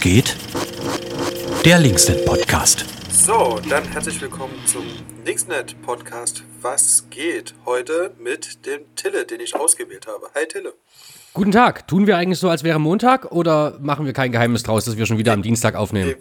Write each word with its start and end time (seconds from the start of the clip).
Geht? 0.00 0.36
Der 1.64 1.80
Linksnet 1.80 2.24
Podcast. 2.24 2.84
So, 3.10 3.60
dann 3.68 3.82
herzlich 3.84 4.20
willkommen 4.20 4.54
zum 4.64 4.84
Linksnet 5.24 5.80
Podcast. 5.82 6.44
Was 6.62 7.06
geht? 7.10 7.54
Heute 7.66 8.14
mit 8.16 8.64
dem 8.64 8.94
Tille, 8.94 9.26
den 9.26 9.40
ich 9.40 9.56
ausgewählt 9.56 10.06
habe. 10.06 10.30
Hi 10.36 10.46
Tille. 10.46 10.74
Guten 11.34 11.50
Tag. 11.50 11.88
Tun 11.88 12.06
wir 12.06 12.16
eigentlich 12.16 12.38
so, 12.38 12.48
als 12.48 12.62
wäre 12.62 12.78
Montag 12.78 13.32
oder 13.32 13.76
machen 13.80 14.06
wir 14.06 14.12
kein 14.12 14.30
Geheimnis 14.30 14.62
draus, 14.62 14.84
dass 14.84 14.96
wir 14.96 15.04
schon 15.04 15.18
wieder 15.18 15.32
am 15.32 15.42
Dienstag 15.42 15.74
aufnehmen? 15.74 16.14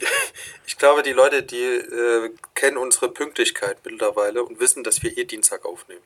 Ich 0.66 0.78
glaube, 0.78 1.04
die 1.04 1.14
Leute, 1.14 1.44
die 1.44 1.55
äh, 1.55 2.32
kennen 2.55 2.78
unsere 2.78 3.10
Pünktlichkeit 3.10 3.78
mittlerweile 3.86 4.44
und 4.44 4.60
wissen, 4.60 4.83
dass 4.83 5.04
wir 5.04 5.16
eh 5.18 5.24
Dienstag 5.24 5.66
aufnehmen. 5.66 6.02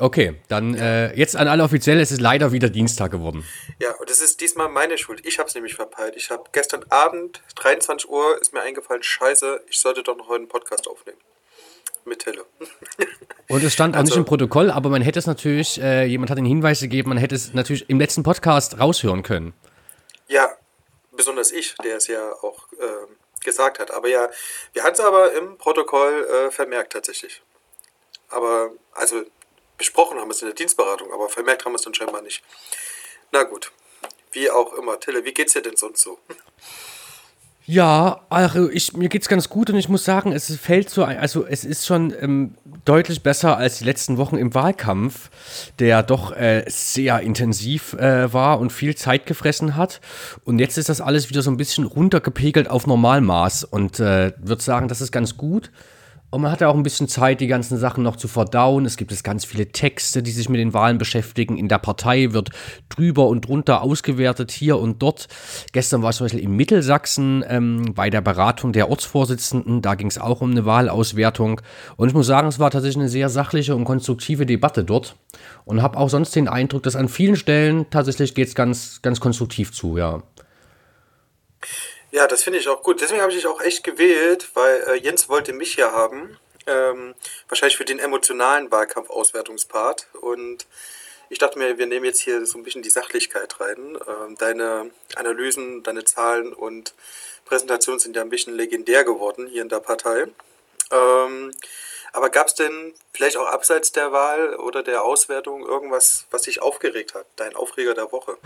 Okay, 0.00 0.40
dann 0.48 0.74
äh, 0.74 1.14
jetzt 1.14 1.36
an 1.36 1.46
alle 1.46 1.62
offiziell, 1.62 2.00
es 2.00 2.10
ist 2.10 2.20
leider 2.20 2.52
wieder 2.52 2.70
Dienstag 2.70 3.10
geworden. 3.10 3.44
Ja, 3.78 3.92
und 3.96 4.08
das 4.08 4.20
ist 4.22 4.40
diesmal 4.40 4.68
meine 4.70 4.96
Schuld. 4.96 5.24
Ich 5.26 5.38
habe 5.38 5.48
es 5.48 5.54
nämlich 5.54 5.74
verpeilt. 5.74 6.14
Ich 6.16 6.30
habe 6.30 6.44
gestern 6.52 6.84
Abend, 6.88 7.42
23 7.56 8.08
Uhr, 8.08 8.40
ist 8.40 8.54
mir 8.54 8.62
eingefallen, 8.62 9.02
scheiße, 9.02 9.60
ich 9.68 9.78
sollte 9.78 10.02
doch 10.02 10.16
noch 10.16 10.28
heute 10.28 10.38
einen 10.40 10.48
Podcast 10.48 10.88
aufnehmen. 10.88 11.18
Mit 12.06 12.20
Tille. 12.20 12.46
Und 13.48 13.62
es 13.62 13.74
stand 13.74 13.94
auch 13.94 14.00
Also- 14.00 14.12
nicht 14.12 14.16
im 14.18 14.24
Protokoll, 14.24 14.70
aber 14.70 14.88
man 14.88 15.02
hätte 15.02 15.18
es 15.18 15.26
natürlich, 15.26 15.78
äh, 15.82 16.06
jemand 16.06 16.30
hat 16.30 16.38
den 16.38 16.46
Hinweis 16.46 16.80
gegeben, 16.80 17.10
man 17.10 17.18
hätte 17.18 17.34
es 17.34 17.52
natürlich 17.52 17.90
im 17.90 17.98
letzten 18.00 18.22
Podcast 18.22 18.78
raushören 18.80 19.22
können. 19.22 19.52
Ja, 20.28 20.48
besonders 21.12 21.50
ich, 21.52 21.74
der 21.84 21.96
es 21.98 22.06
ja 22.06 22.32
auch 22.40 22.68
ähm, 22.80 23.16
gesagt 23.44 23.78
hat. 23.80 23.90
Aber 23.90 24.08
ja, 24.08 24.30
wir 24.72 24.82
hatten 24.82 24.94
es 24.94 25.00
aber 25.00 25.32
im 25.34 25.58
Protokoll 25.58 26.26
äh, 26.26 26.50
vermerkt 26.50 26.94
tatsächlich. 26.94 27.42
Aber, 28.30 28.70
also 28.92 29.24
besprochen 29.80 30.18
haben 30.18 30.28
wir 30.28 30.34
es 30.34 30.42
in 30.42 30.48
der 30.48 30.54
Dienstberatung, 30.54 31.10
aber 31.10 31.28
vermerkt 31.30 31.64
haben 31.64 31.72
wir 31.72 31.76
es 31.76 31.82
dann 31.82 31.94
scheinbar 31.94 32.20
nicht. 32.20 32.42
Na 33.32 33.44
gut, 33.44 33.72
wie 34.32 34.50
auch 34.50 34.74
immer. 34.74 35.00
Tille, 35.00 35.24
wie 35.24 35.32
geht's 35.32 35.54
dir 35.54 35.62
denn 35.62 35.76
sonst 35.76 36.02
so? 36.02 36.18
Ja, 37.64 38.22
also 38.28 38.68
ich, 38.68 38.94
mir 38.94 39.08
geht's 39.08 39.28
ganz 39.28 39.48
gut 39.48 39.70
und 39.70 39.76
ich 39.76 39.88
muss 39.88 40.04
sagen, 40.04 40.32
es 40.32 40.54
fällt 40.56 40.90
so, 40.90 41.04
also 41.04 41.46
es 41.46 41.64
ist 41.64 41.86
schon 41.86 42.12
ähm, 42.20 42.56
deutlich 42.84 43.22
besser 43.22 43.56
als 43.56 43.78
die 43.78 43.84
letzten 43.84 44.18
Wochen 44.18 44.36
im 44.36 44.54
Wahlkampf, 44.54 45.30
der 45.78 46.02
doch 46.02 46.32
äh, 46.32 46.64
sehr 46.66 47.20
intensiv 47.20 47.94
äh, 47.94 48.32
war 48.32 48.58
und 48.60 48.72
viel 48.72 48.96
Zeit 48.96 49.24
gefressen 49.24 49.76
hat. 49.76 50.00
Und 50.44 50.58
jetzt 50.58 50.78
ist 50.78 50.88
das 50.88 51.00
alles 51.00 51.30
wieder 51.30 51.42
so 51.42 51.50
ein 51.50 51.56
bisschen 51.56 51.84
runtergepegelt 51.84 52.68
auf 52.68 52.86
Normalmaß 52.86 53.64
und 53.64 54.00
äh, 54.00 54.32
würde 54.38 54.62
sagen, 54.62 54.88
das 54.88 55.00
ist 55.00 55.12
ganz 55.12 55.36
gut. 55.36 55.70
Und 56.30 56.42
man 56.42 56.52
hat 56.52 56.60
ja 56.60 56.68
auch 56.68 56.76
ein 56.76 56.84
bisschen 56.84 57.08
Zeit, 57.08 57.40
die 57.40 57.48
ganzen 57.48 57.76
Sachen 57.76 58.04
noch 58.04 58.14
zu 58.14 58.28
verdauen. 58.28 58.86
Es 58.86 58.96
gibt 58.96 59.10
jetzt 59.10 59.24
ganz 59.24 59.44
viele 59.44 59.72
Texte, 59.72 60.22
die 60.22 60.30
sich 60.30 60.48
mit 60.48 60.60
den 60.60 60.72
Wahlen 60.72 60.96
beschäftigen. 60.96 61.56
In 61.58 61.68
der 61.68 61.78
Partei 61.78 62.32
wird 62.32 62.50
drüber 62.88 63.26
und 63.26 63.48
drunter 63.48 63.82
ausgewertet, 63.82 64.52
hier 64.52 64.78
und 64.78 65.02
dort. 65.02 65.26
Gestern 65.72 66.02
war 66.02 66.10
ich 66.10 66.16
zum 66.16 66.26
Beispiel 66.26 66.40
in 66.40 66.54
Mittelsachsen 66.54 67.44
ähm, 67.48 67.94
bei 67.94 68.10
der 68.10 68.20
Beratung 68.20 68.72
der 68.72 68.88
Ortsvorsitzenden. 68.90 69.82
Da 69.82 69.96
ging 69.96 70.06
es 70.06 70.18
auch 70.18 70.40
um 70.40 70.52
eine 70.52 70.64
Wahlauswertung. 70.64 71.60
Und 71.96 72.08
ich 72.08 72.14
muss 72.14 72.28
sagen, 72.28 72.46
es 72.46 72.60
war 72.60 72.70
tatsächlich 72.70 73.00
eine 73.00 73.08
sehr 73.08 73.28
sachliche 73.28 73.74
und 73.74 73.84
konstruktive 73.84 74.46
Debatte 74.46 74.84
dort. 74.84 75.16
Und 75.64 75.82
habe 75.82 75.98
auch 75.98 76.10
sonst 76.10 76.36
den 76.36 76.46
Eindruck, 76.46 76.84
dass 76.84 76.94
an 76.94 77.08
vielen 77.08 77.36
Stellen 77.36 77.86
tatsächlich 77.90 78.36
geht 78.36 78.46
es 78.46 78.54
ganz, 78.54 79.02
ganz 79.02 79.18
konstruktiv 79.18 79.72
zu, 79.72 79.98
ja. 79.98 80.22
Ja, 82.12 82.26
das 82.26 82.42
finde 82.42 82.58
ich 82.58 82.68
auch 82.68 82.82
gut. 82.82 83.00
Deswegen 83.00 83.20
habe 83.20 83.30
ich 83.30 83.38
dich 83.38 83.46
auch 83.46 83.60
echt 83.60 83.84
gewählt, 83.84 84.50
weil 84.54 84.82
äh, 84.88 84.94
Jens 84.96 85.28
wollte 85.28 85.52
mich 85.52 85.76
ja 85.76 85.92
haben. 85.92 86.38
Ähm, 86.66 87.14
wahrscheinlich 87.48 87.76
für 87.76 87.84
den 87.84 87.98
emotionalen 87.98 88.70
Wahlkampfauswertungspart. 88.70 90.08
Und 90.20 90.66
ich 91.28 91.38
dachte 91.38 91.58
mir, 91.58 91.78
wir 91.78 91.86
nehmen 91.86 92.04
jetzt 92.04 92.20
hier 92.20 92.44
so 92.46 92.58
ein 92.58 92.64
bisschen 92.64 92.82
die 92.82 92.90
Sachlichkeit 92.90 93.60
rein. 93.60 93.96
Ähm, 94.08 94.36
deine 94.36 94.90
Analysen, 95.14 95.82
deine 95.84 96.04
Zahlen 96.04 96.52
und 96.52 96.94
Präsentationen 97.44 98.00
sind 98.00 98.16
ja 98.16 98.22
ein 98.22 98.28
bisschen 98.28 98.54
legendär 98.54 99.04
geworden 99.04 99.46
hier 99.46 99.62
in 99.62 99.68
der 99.68 99.80
Partei. 99.80 100.26
Ähm, 100.90 101.52
aber 102.12 102.30
gab 102.30 102.48
es 102.48 102.54
denn 102.54 102.92
vielleicht 103.12 103.36
auch 103.36 103.46
abseits 103.46 103.92
der 103.92 104.10
Wahl 104.10 104.56
oder 104.56 104.82
der 104.82 105.04
Auswertung 105.04 105.64
irgendwas, 105.64 106.26
was 106.32 106.42
dich 106.42 106.60
aufgeregt 106.60 107.14
hat? 107.14 107.26
Dein 107.36 107.54
Aufreger 107.54 107.94
der 107.94 108.10
Woche? 108.10 108.36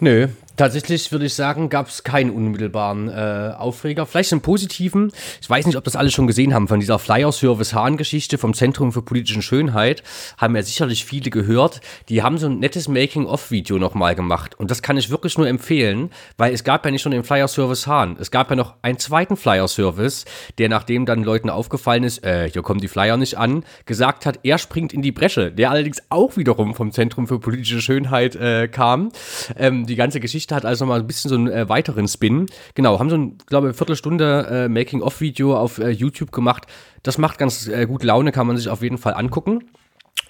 Nö, 0.00 0.28
tatsächlich 0.58 1.10
würde 1.12 1.26
ich 1.26 1.34
sagen, 1.34 1.70
gab 1.70 1.88
es 1.88 2.02
keinen 2.04 2.30
unmittelbaren 2.30 3.08
äh, 3.08 3.54
Aufreger. 3.56 4.04
Vielleicht 4.06 4.32
einen 4.32 4.42
positiven. 4.42 5.12
Ich 5.40 5.48
weiß 5.48 5.66
nicht, 5.66 5.76
ob 5.76 5.84
das 5.84 5.96
alle 5.96 6.10
schon 6.10 6.26
gesehen 6.26 6.52
haben 6.52 6.68
von 6.68 6.80
dieser 6.80 6.98
Flyer-Service-Hahn-Geschichte 6.98 8.36
vom 8.38 8.54
Zentrum 8.54 8.92
für 8.92 9.02
politische 9.02 9.40
Schönheit. 9.40 10.02
Haben 10.36 10.56
ja 10.56 10.62
sicherlich 10.62 11.04
viele 11.04 11.30
gehört. 11.30 11.80
Die 12.08 12.22
haben 12.22 12.38
so 12.38 12.46
ein 12.46 12.58
nettes 12.58 12.88
Making-of-Video 12.88 13.78
nochmal 13.78 14.14
gemacht. 14.14 14.56
Und 14.58 14.70
das 14.70 14.82
kann 14.82 14.96
ich 14.96 15.10
wirklich 15.10 15.38
nur 15.38 15.48
empfehlen, 15.48 16.10
weil 16.36 16.52
es 16.52 16.64
gab 16.64 16.84
ja 16.84 16.90
nicht 16.90 17.02
schon 17.02 17.12
den 17.12 17.24
Flyer-Service 17.24 17.86
Hahn. 17.86 18.16
Es 18.20 18.30
gab 18.30 18.50
ja 18.50 18.56
noch 18.56 18.74
einen 18.82 18.98
zweiten 18.98 19.36
Flyer-Service, 19.36 20.24
der 20.58 20.68
nachdem 20.68 21.06
dann 21.06 21.22
Leuten 21.22 21.50
aufgefallen 21.50 22.04
ist, 22.04 22.24
äh, 22.24 22.50
hier 22.50 22.62
kommen 22.62 22.80
die 22.80 22.88
Flyer 22.88 23.16
nicht 23.16 23.38
an, 23.38 23.64
gesagt 23.86 24.26
hat, 24.26 24.40
er 24.42 24.58
springt 24.58 24.92
in 24.92 25.02
die 25.02 25.12
Bresche. 25.12 25.52
Der 25.52 25.70
allerdings 25.70 26.02
auch 26.08 26.36
wiederum 26.36 26.74
vom 26.74 26.90
Zentrum 26.90 27.28
für 27.28 27.38
politische 27.38 27.80
Schönheit 27.80 28.34
äh, 28.34 28.68
kam. 28.68 29.10
Ähm, 29.56 29.86
die 29.88 29.96
ganze 29.96 30.20
Geschichte 30.20 30.54
hat 30.54 30.64
also 30.64 30.86
mal 30.86 31.00
ein 31.00 31.06
bisschen 31.06 31.28
so 31.28 31.34
einen 31.34 31.48
äh, 31.48 31.68
weiteren 31.68 32.06
Spin. 32.06 32.46
Genau, 32.74 32.98
haben 32.98 33.10
so 33.10 33.16
ein, 33.16 33.38
glaube 33.46 33.70
ich, 33.70 33.76
Viertelstunde 33.76 34.46
äh, 34.50 34.68
Making-of-Video 34.68 35.56
auf 35.56 35.78
äh, 35.78 35.90
YouTube 35.90 36.32
gemacht. 36.32 36.66
Das 37.02 37.18
macht 37.18 37.38
ganz 37.38 37.66
äh, 37.66 37.86
gut 37.86 38.04
Laune, 38.04 38.32
kann 38.32 38.46
man 38.46 38.56
sich 38.56 38.68
auf 38.68 38.82
jeden 38.82 38.98
Fall 38.98 39.14
angucken. 39.14 39.64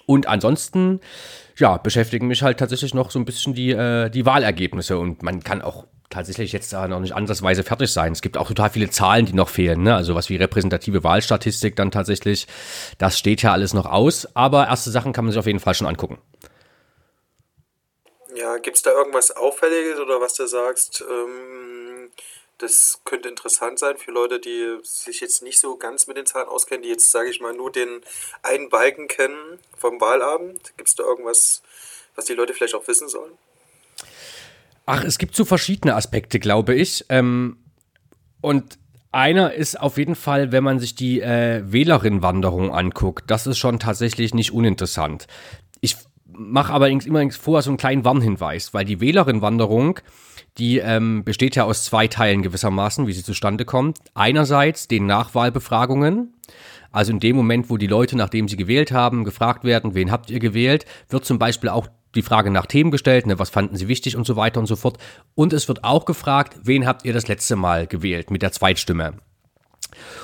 Und 0.05 0.27
ansonsten, 0.27 1.01
ja, 1.57 1.77
beschäftigen 1.77 2.27
mich 2.27 2.41
halt 2.41 2.57
tatsächlich 2.57 2.93
noch 2.93 3.11
so 3.11 3.19
ein 3.19 3.25
bisschen 3.25 3.53
die, 3.53 3.71
äh, 3.71 4.09
die 4.09 4.25
Wahlergebnisse. 4.25 4.97
Und 4.97 5.21
man 5.21 5.43
kann 5.43 5.61
auch 5.61 5.85
tatsächlich 6.09 6.51
jetzt 6.51 6.73
da 6.73 6.87
noch 6.87 6.99
nicht 6.99 7.13
ansatzweise 7.13 7.63
fertig 7.63 7.91
sein. 7.91 8.11
Es 8.11 8.21
gibt 8.21 8.37
auch 8.37 8.47
total 8.47 8.71
viele 8.71 8.89
Zahlen, 8.89 9.25
die 9.25 9.33
noch 9.33 9.49
fehlen. 9.49 9.83
Ne? 9.83 9.95
Also 9.95 10.15
was 10.15 10.29
wie 10.29 10.35
repräsentative 10.37 11.03
Wahlstatistik 11.03 11.75
dann 11.75 11.91
tatsächlich, 11.91 12.47
das 12.97 13.17
steht 13.17 13.43
ja 13.43 13.53
alles 13.53 13.73
noch 13.73 13.85
aus. 13.85 14.35
Aber 14.35 14.67
erste 14.67 14.89
Sachen 14.89 15.13
kann 15.13 15.25
man 15.25 15.31
sich 15.31 15.39
auf 15.39 15.45
jeden 15.45 15.59
Fall 15.59 15.75
schon 15.75 15.87
angucken. 15.87 16.17
Ja, 18.39 18.57
gibt 18.57 18.77
es 18.77 18.83
da 18.83 18.91
irgendwas 18.91 19.31
Auffälliges 19.31 19.99
oder 19.99 20.21
was 20.21 20.33
du 20.35 20.47
sagst, 20.47 21.03
ähm, 21.09 22.09
das 22.57 23.01
könnte 23.03 23.27
interessant 23.27 23.79
sein 23.79 23.97
für 23.97 24.11
Leute, 24.11 24.39
die 24.39 24.77
sich 24.83 25.19
jetzt 25.19 25.43
nicht 25.43 25.59
so 25.59 25.75
ganz 25.75 26.07
mit 26.07 26.15
den 26.15 26.25
Zahlen 26.25 26.47
auskennen, 26.47 26.83
die 26.83 26.89
jetzt, 26.89 27.11
sage 27.11 27.29
ich 27.29 27.41
mal, 27.41 27.53
nur 27.53 27.71
den 27.71 28.01
einen 28.43 28.69
Balken 28.69 29.07
kennen 29.07 29.59
vom 29.77 29.99
Wahlabend? 29.99 30.77
Gibt 30.77 30.89
es 30.89 30.95
da 30.95 31.03
irgendwas, 31.03 31.61
was 32.15 32.25
die 32.25 32.33
Leute 32.33 32.53
vielleicht 32.53 32.75
auch 32.75 32.87
wissen 32.87 33.09
sollen? 33.09 33.31
Ach, 34.85 35.03
es 35.03 35.17
gibt 35.17 35.35
so 35.35 35.43
verschiedene 35.43 35.95
Aspekte, 35.95 36.39
glaube 36.39 36.75
ich. 36.75 37.05
Ähm, 37.09 37.57
und 38.41 38.79
einer 39.11 39.53
ist 39.53 39.79
auf 39.79 39.97
jeden 39.97 40.15
Fall, 40.15 40.51
wenn 40.51 40.63
man 40.63 40.79
sich 40.79 40.95
die 40.95 41.19
äh, 41.19 41.63
Wählerinnenwanderung 41.65 42.73
anguckt, 42.73 43.29
das 43.29 43.47
ist 43.47 43.57
schon 43.57 43.79
tatsächlich 43.79 44.33
nicht 44.33 44.51
uninteressant. 44.51 45.27
Mache 46.41 46.71
aber 46.71 46.89
immer 46.89 47.29
vorher 47.31 47.61
so 47.61 47.69
einen 47.69 47.77
kleinen 47.77 48.05
Warnhinweis, 48.05 48.73
weil 48.73 48.85
die 48.85 49.01
Wählerinnenwanderung, 49.01 49.99
die 50.57 50.77
ähm, 50.77 51.25
besteht 51.25 51.57
ja 51.57 51.65
aus 51.65 51.83
zwei 51.83 52.07
Teilen 52.07 52.41
gewissermaßen, 52.41 53.07
wie 53.07 53.13
sie 53.13 53.23
zustande 53.23 53.65
kommt. 53.65 53.99
Einerseits 54.13 54.87
den 54.87 55.05
Nachwahlbefragungen, 55.05 56.33
also 56.91 57.11
in 57.11 57.19
dem 57.19 57.35
Moment, 57.35 57.69
wo 57.69 57.75
die 57.75 57.87
Leute, 57.87 58.15
nachdem 58.17 58.47
sie 58.47 58.55
gewählt 58.55 58.91
haben, 58.93 59.25
gefragt 59.25 59.65
werden, 59.65 59.95
wen 59.95 60.11
habt 60.11 60.29
ihr 60.29 60.39
gewählt, 60.39 60.85
wird 61.09 61.25
zum 61.25 61.39
Beispiel 61.39 61.69
auch 61.69 61.87
die 62.15 62.21
Frage 62.21 62.51
nach 62.51 62.65
Themen 62.65 62.89
gestellt, 62.89 63.27
ne, 63.27 63.37
was 63.37 63.49
fanden 63.49 63.75
sie 63.75 63.87
wichtig 63.87 64.15
und 64.15 64.25
so 64.25 64.35
weiter 64.35 64.59
und 64.59 64.65
so 64.65 64.75
fort. 64.75 64.97
Und 65.35 65.53
es 65.53 65.67
wird 65.67 65.83
auch 65.83 66.05
gefragt, 66.05 66.57
wen 66.63 66.87
habt 66.87 67.05
ihr 67.05 67.13
das 67.13 67.27
letzte 67.27 67.55
Mal 67.55 67.85
gewählt 67.85 68.31
mit 68.31 68.41
der 68.41 68.51
Zweitstimme. 68.51 69.13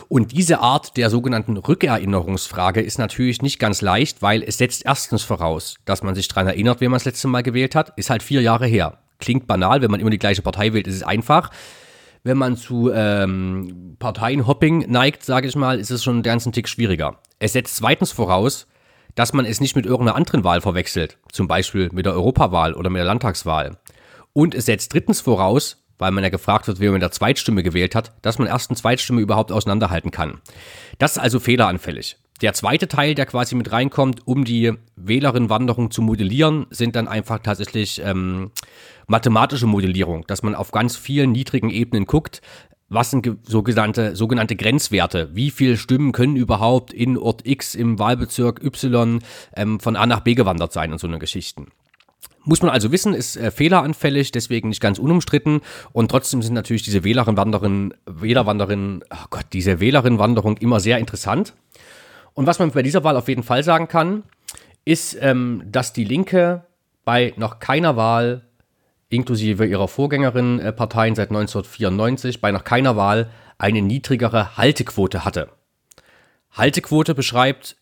Und 0.07 0.31
diese 0.31 0.59
Art 0.59 0.97
der 0.97 1.09
sogenannten 1.09 1.57
Rückerinnerungsfrage 1.57 2.81
ist 2.81 2.97
natürlich 2.97 3.41
nicht 3.41 3.59
ganz 3.59 3.81
leicht, 3.81 4.21
weil 4.21 4.43
es 4.43 4.57
setzt 4.57 4.85
erstens 4.85 5.23
voraus, 5.23 5.77
dass 5.85 6.03
man 6.03 6.15
sich 6.15 6.27
daran 6.27 6.47
erinnert, 6.47 6.81
wen 6.81 6.91
man 6.91 6.97
das 6.97 7.05
letzte 7.05 7.27
Mal 7.27 7.43
gewählt 7.43 7.75
hat. 7.75 7.93
Ist 7.97 8.09
halt 8.09 8.23
vier 8.23 8.41
Jahre 8.41 8.67
her. 8.67 8.99
Klingt 9.19 9.47
banal, 9.47 9.81
wenn 9.81 9.91
man 9.91 9.99
immer 9.99 10.09
die 10.09 10.19
gleiche 10.19 10.41
Partei 10.41 10.73
wählt, 10.73 10.87
ist 10.87 10.95
es 10.95 11.03
einfach. 11.03 11.51
Wenn 12.23 12.37
man 12.37 12.57
zu 12.57 12.91
ähm, 12.91 13.97
Parteienhopping 13.99 14.89
neigt, 14.89 15.23
sage 15.23 15.47
ich 15.47 15.55
mal, 15.55 15.79
ist 15.79 15.91
es 15.91 16.03
schon 16.03 16.15
einen 16.15 16.23
ganzen 16.23 16.51
Tick 16.51 16.67
schwieriger. 16.67 17.19
Es 17.39 17.53
setzt 17.53 17.75
zweitens 17.75 18.11
voraus, 18.11 18.67
dass 19.13 19.33
man 19.33 19.45
es 19.45 19.61
nicht 19.61 19.75
mit 19.75 19.85
irgendeiner 19.85 20.17
anderen 20.17 20.43
Wahl 20.43 20.61
verwechselt, 20.61 21.17
zum 21.31 21.47
Beispiel 21.47 21.89
mit 21.93 22.05
der 22.05 22.13
Europawahl 22.13 22.73
oder 22.73 22.89
mit 22.89 22.99
der 22.99 23.05
Landtagswahl. 23.05 23.77
Und 24.33 24.53
es 24.53 24.65
setzt 24.65 24.93
drittens 24.93 25.21
voraus, 25.21 25.84
weil 25.97 26.11
man 26.11 26.23
ja 26.23 26.29
gefragt 26.29 26.67
wird, 26.67 26.79
wer 26.79 26.91
man 26.91 26.99
der 26.99 27.11
Zweitstimme 27.11 27.63
gewählt 27.63 27.95
hat, 27.95 28.13
dass 28.21 28.39
man 28.39 28.47
erst 28.47 28.69
eine 28.69 28.77
Zweitstimme 28.77 29.21
überhaupt 29.21 29.51
auseinanderhalten 29.51 30.11
kann. 30.11 30.41
Das 30.97 31.13
ist 31.13 31.19
also 31.19 31.39
fehleranfällig. 31.39 32.17
Der 32.41 32.53
zweite 32.53 32.89
Teil, 32.89 33.15
der 33.15 33.25
quasi 33.25 33.55
mit 33.55 33.71
reinkommt, 33.71 34.27
um 34.27 34.43
die 34.43 34.73
Wählerinnenwanderung 34.97 35.89
zu 35.89 36.01
modellieren, 36.01 36.65
sind 36.69 36.97
dann 36.97 37.07
einfach 37.07 37.39
tatsächlich 37.39 38.01
ähm, 38.03 38.51
mathematische 39.07 39.67
Modellierung, 39.67 40.25
dass 40.27 40.43
man 40.43 40.53
auf 40.53 40.71
ganz 40.71 40.97
vielen 40.97 41.31
niedrigen 41.31 41.69
Ebenen 41.69 42.05
guckt, 42.05 42.41
was 42.89 43.09
sind 43.09 43.23
ge- 43.23 43.37
sogenannte, 43.43 44.15
sogenannte 44.15 44.55
Grenzwerte? 44.55 45.29
Wie 45.33 45.49
viele 45.49 45.77
Stimmen 45.77 46.11
können 46.11 46.35
überhaupt 46.35 46.93
in 46.93 47.17
Ort 47.17 47.41
X 47.45 47.73
im 47.73 47.99
Wahlbezirk 47.99 48.61
Y 48.63 49.19
ähm, 49.55 49.79
von 49.79 49.95
A 49.95 50.05
nach 50.05 50.19
B 50.19 50.35
gewandert 50.35 50.73
sein 50.73 50.91
und 50.91 50.99
so 50.99 51.07
eine 51.07 51.19
Geschichten? 51.19 51.69
Muss 52.45 52.61
man 52.61 52.69
also 52.69 52.91
wissen, 52.91 53.13
ist 53.13 53.37
äh, 53.37 53.49
fehleranfällig, 53.49 54.31
deswegen 54.31 54.69
nicht 54.69 54.81
ganz 54.81 54.99
unumstritten. 54.99 55.61
Und 55.93 56.09
trotzdem 56.11 56.43
sind 56.43 56.53
natürlich 56.53 56.83
diese 56.83 57.03
Wählerin-Wanderin, 57.03 57.93
Wählerwanderin, 58.05 59.03
oh 59.11 59.25
Gott, 59.31 59.47
diese 59.51 59.79
Wählerin-Wanderung 59.79 60.57
immer 60.57 60.79
sehr 60.79 60.99
interessant. 60.99 61.53
Und 62.33 62.45
was 62.45 62.59
man 62.59 62.71
bei 62.71 62.83
dieser 62.83 63.03
Wahl 63.03 63.17
auf 63.17 63.27
jeden 63.27 63.43
Fall 63.43 63.63
sagen 63.63 63.87
kann, 63.87 64.23
ist, 64.85 65.17
ähm, 65.19 65.63
dass 65.65 65.91
die 65.91 66.03
Linke 66.03 66.65
bei 67.03 67.33
noch 67.37 67.59
keiner 67.59 67.95
Wahl, 67.95 68.43
inklusive 69.09 69.65
ihrer 69.65 69.87
Vorgängerin-Parteien 69.87 71.13
äh, 71.13 71.15
seit 71.15 71.29
1994, 71.29 72.41
bei 72.41 72.51
noch 72.51 72.63
keiner 72.63 72.95
Wahl 72.95 73.29
eine 73.57 73.81
niedrigere 73.81 74.57
Haltequote 74.57 75.25
hatte. 75.25 75.49
Haltequote 76.51 77.15
beschreibt, 77.15 77.77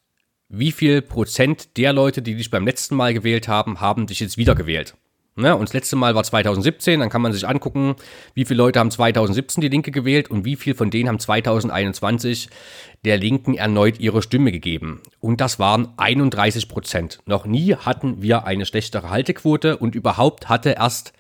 wie 0.50 0.72
viel 0.72 1.02
Prozent 1.02 1.78
der 1.78 1.94
Leute, 1.94 2.22
die 2.22 2.36
dich 2.36 2.52
beim 2.52 2.66
letzten 2.66 2.96
Mal 2.96 3.14
gewählt 3.14 3.48
haben, 3.48 3.82
haben 3.82 4.08
dich 4.08 4.20
jetzt 4.20 4.38
wieder 4.38 4.56
gewählt. 4.56 4.96
Ne? 5.36 5.56
Und 5.56 5.70
das 5.70 5.74
letzte 5.74 5.96
Mal 5.96 6.14
war 6.14 6.24
2017, 6.24 7.00
dann 7.00 7.10
kann 7.10 7.22
man 7.22 7.34
sich 7.34 7.48
angucken, 7.48 7.96
wie 8.36 8.46
viele 8.46 8.58
Leute 8.58 8.80
haben 8.80 8.92
2017 8.92 9.62
die 9.62 9.68
Linke 9.68 9.90
gewählt 9.90 10.30
und 10.30 10.46
wie 10.46 10.56
viel 10.56 10.76
von 10.76 10.92
denen 10.92 11.10
haben 11.10 11.20
2021 11.20 12.50
der 13.04 13.18
Linken 13.18 13.56
erneut 13.56 14.00
ihre 14.00 14.22
Stimme 14.22 14.52
gegeben. 14.52 15.02
Und 15.20 15.42
das 15.42 15.58
waren 15.58 15.94
31 15.98 16.68
Prozent. 16.68 17.20
Noch 17.26 17.46
nie 17.46 17.76
hatten 17.76 18.22
wir 18.22 18.46
eine 18.46 18.68
schlechtere 18.68 19.10
Haltequote 19.10 19.78
und 19.78 19.96
überhaupt 19.96 20.50
hatte 20.50 20.76
erst 20.78 21.14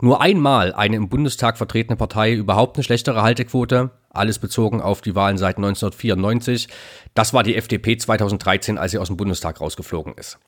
nur 0.00 0.20
einmal 0.20 0.72
eine 0.74 0.96
im 0.96 1.08
Bundestag 1.08 1.58
vertretene 1.58 1.96
Partei 1.96 2.34
überhaupt 2.34 2.76
eine 2.76 2.84
schlechtere 2.84 3.22
Haltequote 3.22 3.90
alles 4.16 4.38
bezogen 4.38 4.80
auf 4.80 5.00
die 5.00 5.14
Wahlen 5.14 5.38
seit 5.38 5.56
1994. 5.56 6.68
Das 7.14 7.32
war 7.32 7.42
die 7.42 7.56
FDP 7.56 7.96
2013, 7.96 8.78
als 8.78 8.92
sie 8.92 8.98
aus 8.98 9.08
dem 9.08 9.16
Bundestag 9.16 9.60
rausgeflogen 9.60 10.14
ist. 10.14 10.38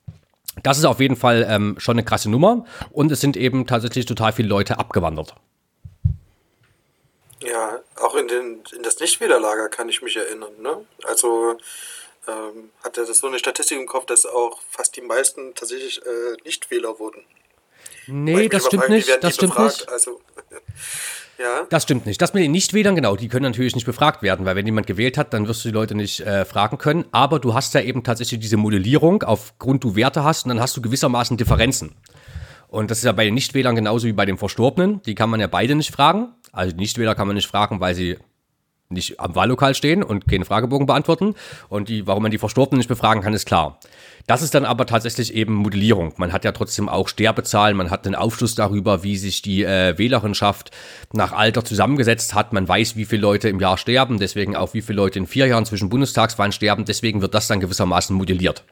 Das 0.63 0.79
ist 0.79 0.85
auf 0.85 1.01
jeden 1.01 1.17
Fall 1.17 1.47
ähm, 1.49 1.77
schon 1.79 1.95
eine 1.95 2.05
krasse 2.05 2.31
Nummer 2.31 2.65
und 2.91 3.13
es 3.13 3.21
sind 3.21 3.37
eben 3.37 3.67
tatsächlich 3.67 4.07
total 4.07 4.33
viele 4.33 4.49
Leute 4.49 4.79
abgewandert. 4.79 5.35
Ja, 7.41 7.79
auch 8.01 8.17
in, 8.17 8.27
den, 8.27 8.63
in 8.75 8.83
das 8.83 8.99
Nichtwählerlager 8.99 9.69
kann 9.69 9.89
ich 9.89 10.03
mich 10.03 10.17
erinnern. 10.17 10.51
Ne? 10.61 10.85
Also 11.05 11.57
ähm, 12.27 12.71
hat 12.83 12.99
er 12.99 13.07
das 13.07 13.19
so 13.19 13.29
eine 13.29 13.39
Statistik 13.39 13.79
im 13.79 13.87
Kopf, 13.87 14.07
dass 14.07 14.27
auch 14.27 14.61
fast 14.69 14.97
die 14.97 15.03
meisten 15.03 15.55
tatsächlich 15.55 16.05
äh, 16.05 16.37
Nichtwähler 16.45 16.99
wurden. 16.99 17.25
Nee, 18.09 18.49
das 18.49 18.67
stimmt 18.67 18.89
nicht. 18.89 19.09
Das 19.21 19.35
stimmt 19.35 19.55
befragt. 19.55 19.81
nicht. 19.81 19.89
Also, 19.93 20.21
ja. 21.39 21.67
Das 21.71 21.83
stimmt 21.83 22.07
nicht. 22.07 22.21
Das 22.21 22.35
mit 22.35 22.43
den 22.43 22.53
Nichtwählern, 22.53 22.95
genau, 22.95 23.17
die 23.17 23.29
können 23.29 23.45
natürlich 23.45 23.75
nicht 23.75 23.85
befragt 23.85 24.23
werden, 24.23 24.47
weil 24.47 24.57
wenn 24.57 24.67
jemand 24.67 24.87
gewählt 24.87 25.19
hat, 25.19 25.33
dann 25.33 25.47
wirst 25.47 25.65
du 25.65 25.69
die 25.69 25.75
Leute 25.75 25.95
nicht 25.95 26.21
äh, 26.21 26.45
fragen 26.45 26.79
können. 26.79 27.05
Aber 27.13 27.39
du 27.39 27.55
hast 27.55 27.75
ja 27.75 27.81
eben 27.81 28.03
tatsächlich 28.03 28.41
diese 28.41 28.57
Modellierung, 28.57 29.23
aufgrund 29.23 29.85
du 29.85 29.95
Werte 29.97 30.25
hast 30.25 30.45
und 30.45 30.51
dann 30.51 30.61
hast 30.61 30.77
du 30.77 30.83
gewissermaßen 30.83 31.37
Differenzen. 31.37 31.95
Und 32.69 32.91
das 32.91 32.99
ist 32.99 33.05
ja 33.05 33.13
bei 33.13 33.25
den 33.25 33.35
Nichtwählern 33.35 33.75
genauso 33.75 34.07
wie 34.07 34.13
bei 34.13 34.27
den 34.27 34.37
Verstorbenen. 34.37 35.01
Die 35.03 35.15
kann 35.15 35.31
man 35.31 35.41
ja 35.41 35.47
beide 35.47 35.75
nicht 35.75 35.93
fragen. 35.93 36.35
Also 36.53 36.73
die 36.73 36.81
Nichtwähler 36.81 37.15
kann 37.15 37.27
man 37.27 37.37
nicht 37.37 37.49
fragen, 37.49 37.81
weil 37.81 37.95
sie 37.95 38.19
nicht 38.91 39.21
am 39.21 39.35
Wahllokal 39.35 39.75
stehen 39.75 40.03
und 40.03 40.27
keinen 40.27 40.47
Fragebogen 40.47 40.87
beantworten. 40.87 41.35
Und 41.69 41.91
die, 41.91 42.07
warum 42.07 42.23
man 42.23 42.33
die 42.33 42.39
Verstorbenen 42.39 42.79
nicht 42.79 42.89
befragen 42.89 43.23
kann, 43.23 43.35
ist 43.35 43.45
klar. 43.45 43.79
Das 44.27 44.41
ist 44.41 44.55
dann 44.55 44.65
aber 44.65 44.87
tatsächlich 44.87 45.35
eben 45.35 45.55
Modellierung. 45.55 46.15
Man 46.17 46.33
hat 46.33 46.45
ja 46.45 46.53
trotzdem 46.53 46.89
auch 46.89 47.09
Sterbezahlen, 47.09 47.77
man 47.77 47.91
hat 47.91 48.07
einen 48.07 48.15
Aufschluss 48.15 48.55
darüber, 48.55 49.03
wie 49.03 49.19
sich 49.19 49.43
die 49.43 49.63
äh, 49.63 49.99
Wählerinschaft 49.99 50.71
nach 51.13 51.33
Alter 51.33 51.65
zusammengesetzt 51.65 52.35
hat. 52.35 52.55
Man 52.55 52.67
weiß, 52.67 52.97
wie 52.97 53.05
viele 53.05 53.23
Leute 53.23 53.51
im 53.51 53.61
Jahr 53.61 53.77
sterben, 53.77 54.19
deswegen 54.19 54.57
auch 54.57 54.73
wie 54.73 54.83
viele 54.83 54.97
Leute 54.97 55.19
in 55.19 55.27
vier 55.27 55.47
Jahren 55.47 55.67
zwischen 55.67 55.91
Bundestagswahlen 55.91 56.53
sterben. 56.53 56.87
Deswegen 56.87 57.21
wird 57.21 57.35
das 57.35 57.47
dann 57.47 57.61
gewissermaßen 57.61 58.17
modelliert. 58.17 58.65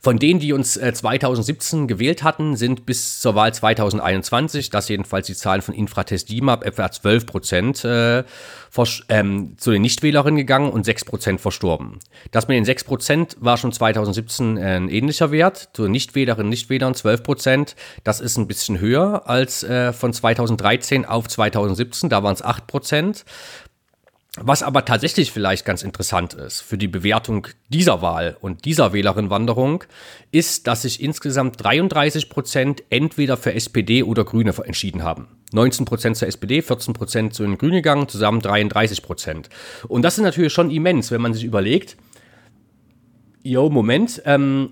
Von 0.00 0.18
denen, 0.18 0.40
die 0.40 0.52
uns 0.52 0.74
2017 0.74 1.84
äh, 1.84 1.86
gewählt 1.86 2.22
hatten, 2.22 2.56
sind 2.56 2.86
bis 2.86 3.20
zur 3.20 3.34
Wahl 3.34 3.52
2021, 3.52 4.70
das 4.70 4.88
jedenfalls 4.88 5.26
die 5.26 5.34
Zahlen 5.34 5.62
von 5.62 5.74
Infratest 5.74 6.30
DIMAP, 6.30 6.64
etwa 6.64 6.90
12 6.90 7.26
Prozent 7.26 7.84
äh, 7.84 8.24
ähm, 9.08 9.54
zu 9.58 9.70
den 9.70 9.82
Nichtwählerinnen 9.82 10.38
gegangen 10.38 10.70
und 10.70 10.84
6 10.84 11.04
Prozent 11.04 11.40
verstorben. 11.40 11.98
Das 12.30 12.48
mit 12.48 12.56
den 12.56 12.64
6 12.64 12.84
Prozent 12.84 13.36
war 13.40 13.58
schon 13.58 13.72
2017 13.72 14.56
äh, 14.56 14.76
ein 14.76 14.88
ähnlicher 14.88 15.30
Wert. 15.30 15.70
Zu 15.74 15.88
Nichtwählerinnen 15.88 16.46
und 16.46 16.50
Nichtwählern 16.50 16.94
12 16.94 17.22
Prozent. 17.22 17.76
Das 18.04 18.20
ist 18.20 18.38
ein 18.38 18.46
bisschen 18.46 18.80
höher 18.80 19.28
als 19.28 19.62
äh, 19.62 19.92
von 19.92 20.12
2013 20.12 21.04
auf 21.04 21.28
2017. 21.28 22.08
Da 22.08 22.22
waren 22.22 22.34
es 22.34 22.42
8 22.42 22.66
Prozent. 22.66 23.24
Was 24.38 24.62
aber 24.62 24.86
tatsächlich 24.86 25.30
vielleicht 25.30 25.66
ganz 25.66 25.82
interessant 25.82 26.32
ist 26.32 26.62
für 26.62 26.78
die 26.78 26.88
Bewertung 26.88 27.48
dieser 27.68 28.00
Wahl 28.00 28.38
und 28.40 28.64
dieser 28.64 28.94
Wählerinwanderung, 28.94 29.84
ist, 30.30 30.66
dass 30.66 30.82
sich 30.82 31.02
insgesamt 31.02 31.62
33 31.62 32.30
Prozent 32.30 32.82
entweder 32.88 33.36
für 33.36 33.52
SPD 33.52 34.02
oder 34.02 34.24
Grüne 34.24 34.54
entschieden 34.64 35.02
haben. 35.02 35.28
19 35.52 35.84
Prozent 35.84 36.16
zur 36.16 36.28
SPD, 36.28 36.62
14 36.62 36.94
Prozent 36.94 37.34
zu 37.34 37.42
den 37.42 37.58
Grünen 37.58 37.74
gegangen, 37.74 38.08
zusammen 38.08 38.40
33 38.40 39.02
Prozent. 39.02 39.50
Und 39.86 40.00
das 40.00 40.16
ist 40.16 40.24
natürlich 40.24 40.54
schon 40.54 40.70
immens, 40.70 41.10
wenn 41.10 41.20
man 41.20 41.34
sich 41.34 41.44
überlegt, 41.44 41.98
jo, 43.42 43.68
Moment, 43.68 44.22
ähm, 44.24 44.70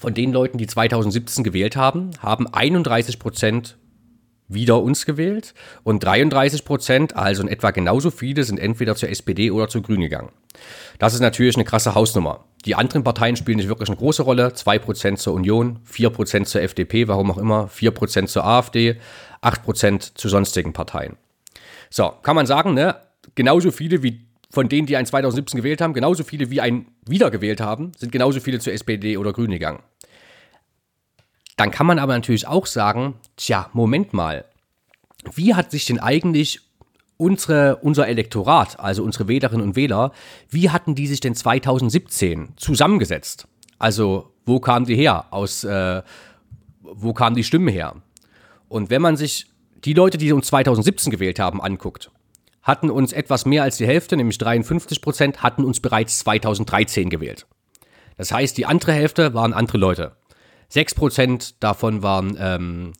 von 0.00 0.14
den 0.14 0.32
Leuten, 0.32 0.58
die 0.58 0.68
2017 0.68 1.42
gewählt 1.42 1.74
haben, 1.74 2.10
haben 2.20 2.46
31 2.46 3.18
Prozent 3.18 3.76
wieder 4.54 4.82
uns 4.82 5.06
gewählt 5.06 5.54
und 5.82 6.04
33 6.04 6.64
Prozent, 6.64 7.16
also 7.16 7.42
in 7.42 7.48
etwa 7.48 7.70
genauso 7.70 8.10
viele, 8.10 8.44
sind 8.44 8.58
entweder 8.58 8.96
zur 8.96 9.08
SPD 9.08 9.50
oder 9.50 9.68
zu 9.68 9.82
Grün 9.82 10.00
gegangen. 10.00 10.30
Das 10.98 11.14
ist 11.14 11.20
natürlich 11.20 11.56
eine 11.56 11.64
krasse 11.64 11.94
Hausnummer. 11.94 12.44
Die 12.64 12.74
anderen 12.74 13.04
Parteien 13.04 13.36
spielen 13.36 13.56
nicht 13.56 13.68
wirklich 13.68 13.88
eine 13.88 13.98
große 13.98 14.22
Rolle. 14.22 14.48
2% 14.48 15.16
zur 15.16 15.34
Union, 15.34 15.80
4% 15.90 16.44
zur 16.44 16.62
FDP, 16.62 17.08
warum 17.08 17.30
auch 17.30 17.38
immer, 17.38 17.68
4% 17.68 18.26
zur 18.26 18.44
AfD, 18.44 18.96
8% 19.42 20.14
zu 20.14 20.28
sonstigen 20.28 20.72
Parteien. 20.72 21.16
So, 21.90 22.12
kann 22.22 22.36
man 22.36 22.46
sagen, 22.46 22.74
ne? 22.74 22.96
genauso 23.34 23.70
viele 23.70 24.02
wie 24.02 24.20
von 24.50 24.68
denen, 24.68 24.86
die 24.86 24.96
einen 24.96 25.06
2017 25.06 25.58
gewählt 25.58 25.80
haben, 25.80 25.94
genauso 25.94 26.24
viele 26.24 26.50
wie 26.50 26.60
einen 26.60 26.86
wiedergewählt 27.06 27.60
haben, 27.60 27.92
sind 27.96 28.12
genauso 28.12 28.38
viele 28.38 28.58
zur 28.58 28.74
SPD 28.74 29.16
oder 29.16 29.32
Grün 29.32 29.50
gegangen. 29.50 29.80
Dann 31.62 31.70
kann 31.70 31.86
man 31.86 32.00
aber 32.00 32.12
natürlich 32.14 32.48
auch 32.48 32.66
sagen, 32.66 33.14
tja, 33.36 33.70
Moment 33.72 34.12
mal, 34.12 34.46
wie 35.32 35.54
hat 35.54 35.70
sich 35.70 35.86
denn 35.86 36.00
eigentlich 36.00 36.60
unsere, 37.18 37.76
unser 37.76 38.08
Elektorat, 38.08 38.80
also 38.80 39.04
unsere 39.04 39.28
Wählerinnen 39.28 39.64
und 39.64 39.76
Wähler, 39.76 40.10
wie 40.50 40.70
hatten 40.70 40.96
die 40.96 41.06
sich 41.06 41.20
denn 41.20 41.36
2017 41.36 42.54
zusammengesetzt? 42.56 43.46
Also 43.78 44.32
wo 44.44 44.58
kamen 44.58 44.86
die 44.86 44.96
her? 44.96 45.26
Aus 45.30 45.62
äh, 45.62 46.02
wo 46.80 47.12
kamen 47.12 47.36
die 47.36 47.44
Stimmen 47.44 47.68
her? 47.68 47.94
Und 48.68 48.90
wenn 48.90 49.00
man 49.00 49.16
sich 49.16 49.46
die 49.84 49.94
Leute, 49.94 50.18
die 50.18 50.32
uns 50.32 50.48
2017 50.48 51.12
gewählt 51.12 51.38
haben, 51.38 51.62
anguckt, 51.62 52.10
hatten 52.64 52.90
uns 52.90 53.12
etwas 53.12 53.46
mehr 53.46 53.62
als 53.62 53.76
die 53.76 53.86
Hälfte, 53.86 54.16
nämlich 54.16 54.38
53 54.38 55.00
Prozent, 55.00 55.44
hatten 55.44 55.64
uns 55.64 55.78
bereits 55.78 56.18
2013 56.18 57.08
gewählt. 57.08 57.46
Das 58.16 58.32
heißt, 58.32 58.58
die 58.58 58.66
andere 58.66 58.94
Hälfte 58.94 59.32
waren 59.32 59.52
andere 59.52 59.78
Leute. 59.78 60.16
6% 60.72 61.54
davon 61.60 62.02
waren 62.02 62.36
ähm, 62.38 62.92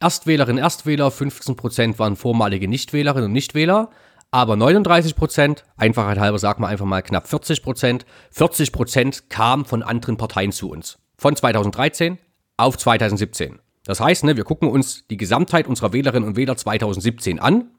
Erstwählerinnen, 0.00 0.62
Erstwähler, 0.62 1.08
15% 1.08 1.98
waren 1.98 2.16
vormalige 2.16 2.66
Nichtwählerinnen 2.66 3.26
und 3.26 3.32
Nichtwähler, 3.32 3.90
aber 4.30 4.54
39%, 4.54 5.62
Einfachheit 5.76 6.18
halber 6.18 6.38
sagen 6.38 6.62
wir 6.62 6.68
einfach 6.68 6.86
mal 6.86 7.02
knapp 7.02 7.26
40%, 7.26 8.02
40% 8.34 9.22
kamen 9.28 9.64
von 9.64 9.82
anderen 9.82 10.16
Parteien 10.16 10.52
zu 10.52 10.70
uns. 10.70 10.98
Von 11.18 11.36
2013 11.36 12.18
auf 12.56 12.78
2017. 12.78 13.60
Das 13.84 14.00
heißt, 14.00 14.24
ne, 14.24 14.36
wir 14.36 14.44
gucken 14.44 14.68
uns 14.68 15.06
die 15.08 15.16
Gesamtheit 15.16 15.66
unserer 15.66 15.92
Wählerinnen 15.92 16.28
und 16.28 16.36
Wähler 16.36 16.56
2017 16.56 17.38
an 17.38 17.70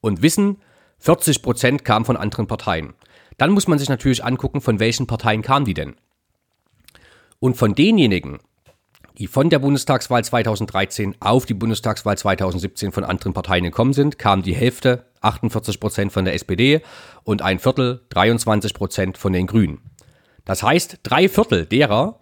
und 0.00 0.22
wissen, 0.22 0.58
40% 1.02 1.82
kamen 1.82 2.04
von 2.04 2.16
anderen 2.16 2.46
Parteien. 2.46 2.94
Dann 3.36 3.52
muss 3.52 3.68
man 3.68 3.78
sich 3.78 3.88
natürlich 3.88 4.24
angucken, 4.24 4.60
von 4.60 4.80
welchen 4.80 5.06
Parteien 5.06 5.42
kamen 5.42 5.64
die 5.64 5.74
denn. 5.74 5.94
Und 7.40 7.56
von 7.56 7.74
denjenigen, 7.74 8.38
die 9.18 9.28
von 9.28 9.48
der 9.50 9.60
Bundestagswahl 9.60 10.24
2013 10.24 11.16
auf 11.20 11.46
die 11.46 11.54
Bundestagswahl 11.54 12.18
2017 12.18 12.92
von 12.92 13.04
anderen 13.04 13.32
Parteien 13.32 13.64
gekommen 13.64 13.92
sind, 13.92 14.18
kam 14.18 14.42
die 14.42 14.54
Hälfte, 14.54 15.04
48 15.20 15.78
Prozent 15.78 16.12
von 16.12 16.24
der 16.24 16.34
SPD 16.34 16.82
und 17.24 17.42
ein 17.42 17.58
Viertel, 17.58 18.02
23 18.10 18.74
Prozent 18.74 19.18
von 19.18 19.32
den 19.32 19.46
Grünen. 19.46 19.80
Das 20.44 20.62
heißt, 20.62 21.00
drei 21.02 21.28
Viertel 21.28 21.66
derer, 21.66 22.20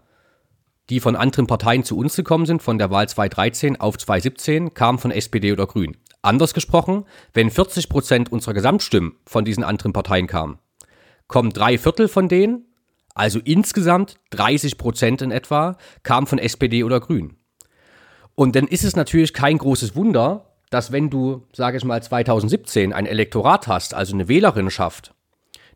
die 0.91 1.01
von 1.01 1.17
anderen 1.17 1.47
Parteien 1.47 1.85
zu 1.85 1.97
uns 1.97 2.17
gekommen 2.17 2.47
sind, 2.47 2.63
von 2.63 2.79
der 2.79 2.91
Wahl 2.91 3.09
2013 3.09 3.81
auf 3.81 3.99
2017, 3.99 4.75
kamen 4.75 4.99
von 4.99 5.11
SPD 5.11 5.53
oder 5.53 5.67
Grünen. 5.67 5.97
Anders 6.23 6.55
gesprochen, 6.55 7.05
wenn 7.35 7.51
40 7.51 7.89
Prozent 7.89 8.33
unserer 8.33 8.55
Gesamtstimmen 8.55 9.17
von 9.27 9.45
diesen 9.45 9.65
anderen 9.65 9.93
Parteien 9.93 10.27
kamen, 10.27 10.59
kommen 11.29 11.51
drei 11.51 11.79
Viertel 11.79 12.09
von 12.09 12.29
denen 12.29 12.67
also 13.17 13.41
insgesamt 13.43 14.21
30 14.31 14.77
Prozent 14.77 15.23
in 15.23 15.31
etwa, 15.31 15.79
kamen 16.03 16.27
von 16.27 16.39
SPD 16.39 16.85
oder 16.85 17.01
Grün. 17.01 17.37
Und 18.35 18.55
dann 18.55 18.67
ist 18.67 18.85
es 18.85 18.95
natürlich 18.95 19.33
kein 19.33 19.57
großes 19.57 19.97
Wunder, 19.97 20.53
dass 20.69 20.93
wenn 20.93 21.09
du, 21.09 21.47
sage 21.55 21.79
ich 21.79 21.85
mal, 21.85 22.03
2017 22.03 22.93
ein 22.93 23.07
Elektorat 23.07 23.69
hast, 23.69 23.95
also 23.95 24.15
eine 24.15 24.29
Wählerinnenschaft, 24.29 25.15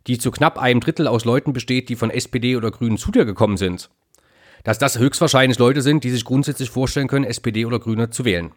die 0.06 0.18
zu 0.18 0.30
knapp 0.30 0.58
einem 0.58 0.80
Drittel 0.80 1.08
aus 1.08 1.24
Leuten 1.24 1.54
besteht, 1.54 1.88
die 1.88 1.96
von 1.96 2.10
SPD 2.10 2.56
oder 2.56 2.70
Grünen 2.70 2.98
zu 2.98 3.10
dir 3.10 3.24
gekommen 3.24 3.56
sind, 3.56 3.88
dass 4.62 4.78
das 4.78 4.98
höchstwahrscheinlich 4.98 5.58
Leute 5.58 5.80
sind, 5.80 6.04
die 6.04 6.10
sich 6.10 6.26
grundsätzlich 6.26 6.68
vorstellen 6.68 7.08
können, 7.08 7.24
SPD 7.24 7.64
oder 7.64 7.78
Grüne 7.78 8.10
zu 8.10 8.26
wählen. 8.26 8.52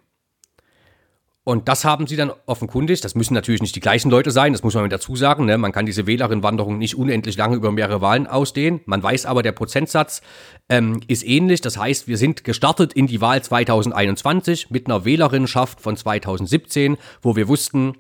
Und 1.45 1.67
das 1.67 1.83
haben 1.83 2.07
sie 2.07 2.15
dann 2.15 2.31
offenkundig. 2.45 3.01
Das 3.01 3.15
müssen 3.15 3.33
natürlich 3.33 3.61
nicht 3.61 3.75
die 3.75 3.81
gleichen 3.81 4.09
Leute 4.09 4.31
sein, 4.31 4.53
das 4.53 4.63
muss 4.63 4.75
man 4.75 4.89
dazu 4.89 5.15
sagen. 5.17 5.45
Ne? 5.45 5.57
Man 5.57 5.73
kann 5.73 5.85
diese 5.85 6.07
Wählerinnenwanderung 6.07 6.77
nicht 6.77 6.95
unendlich 6.95 7.35
lange 7.35 7.57
über 7.57 7.71
mehrere 7.71 7.99
Wahlen 7.99 8.27
ausdehnen. 8.27 8.79
Man 8.85 9.03
weiß 9.03 9.25
aber, 9.25 9.43
der 9.43 9.51
Prozentsatz 9.51 10.21
ähm, 10.69 11.01
ist 11.07 11.25
ähnlich. 11.25 11.59
Das 11.59 11.77
heißt, 11.77 12.07
wir 12.07 12.17
sind 12.17 12.45
gestartet 12.45 12.93
in 12.93 13.07
die 13.07 13.19
Wahl 13.19 13.43
2021 13.43 14.69
mit 14.69 14.87
einer 14.87 15.03
Wählerinnenschaft 15.03 15.81
von 15.81 15.97
2017, 15.97 16.97
wo 17.21 17.35
wir 17.35 17.49
wussten, 17.49 17.97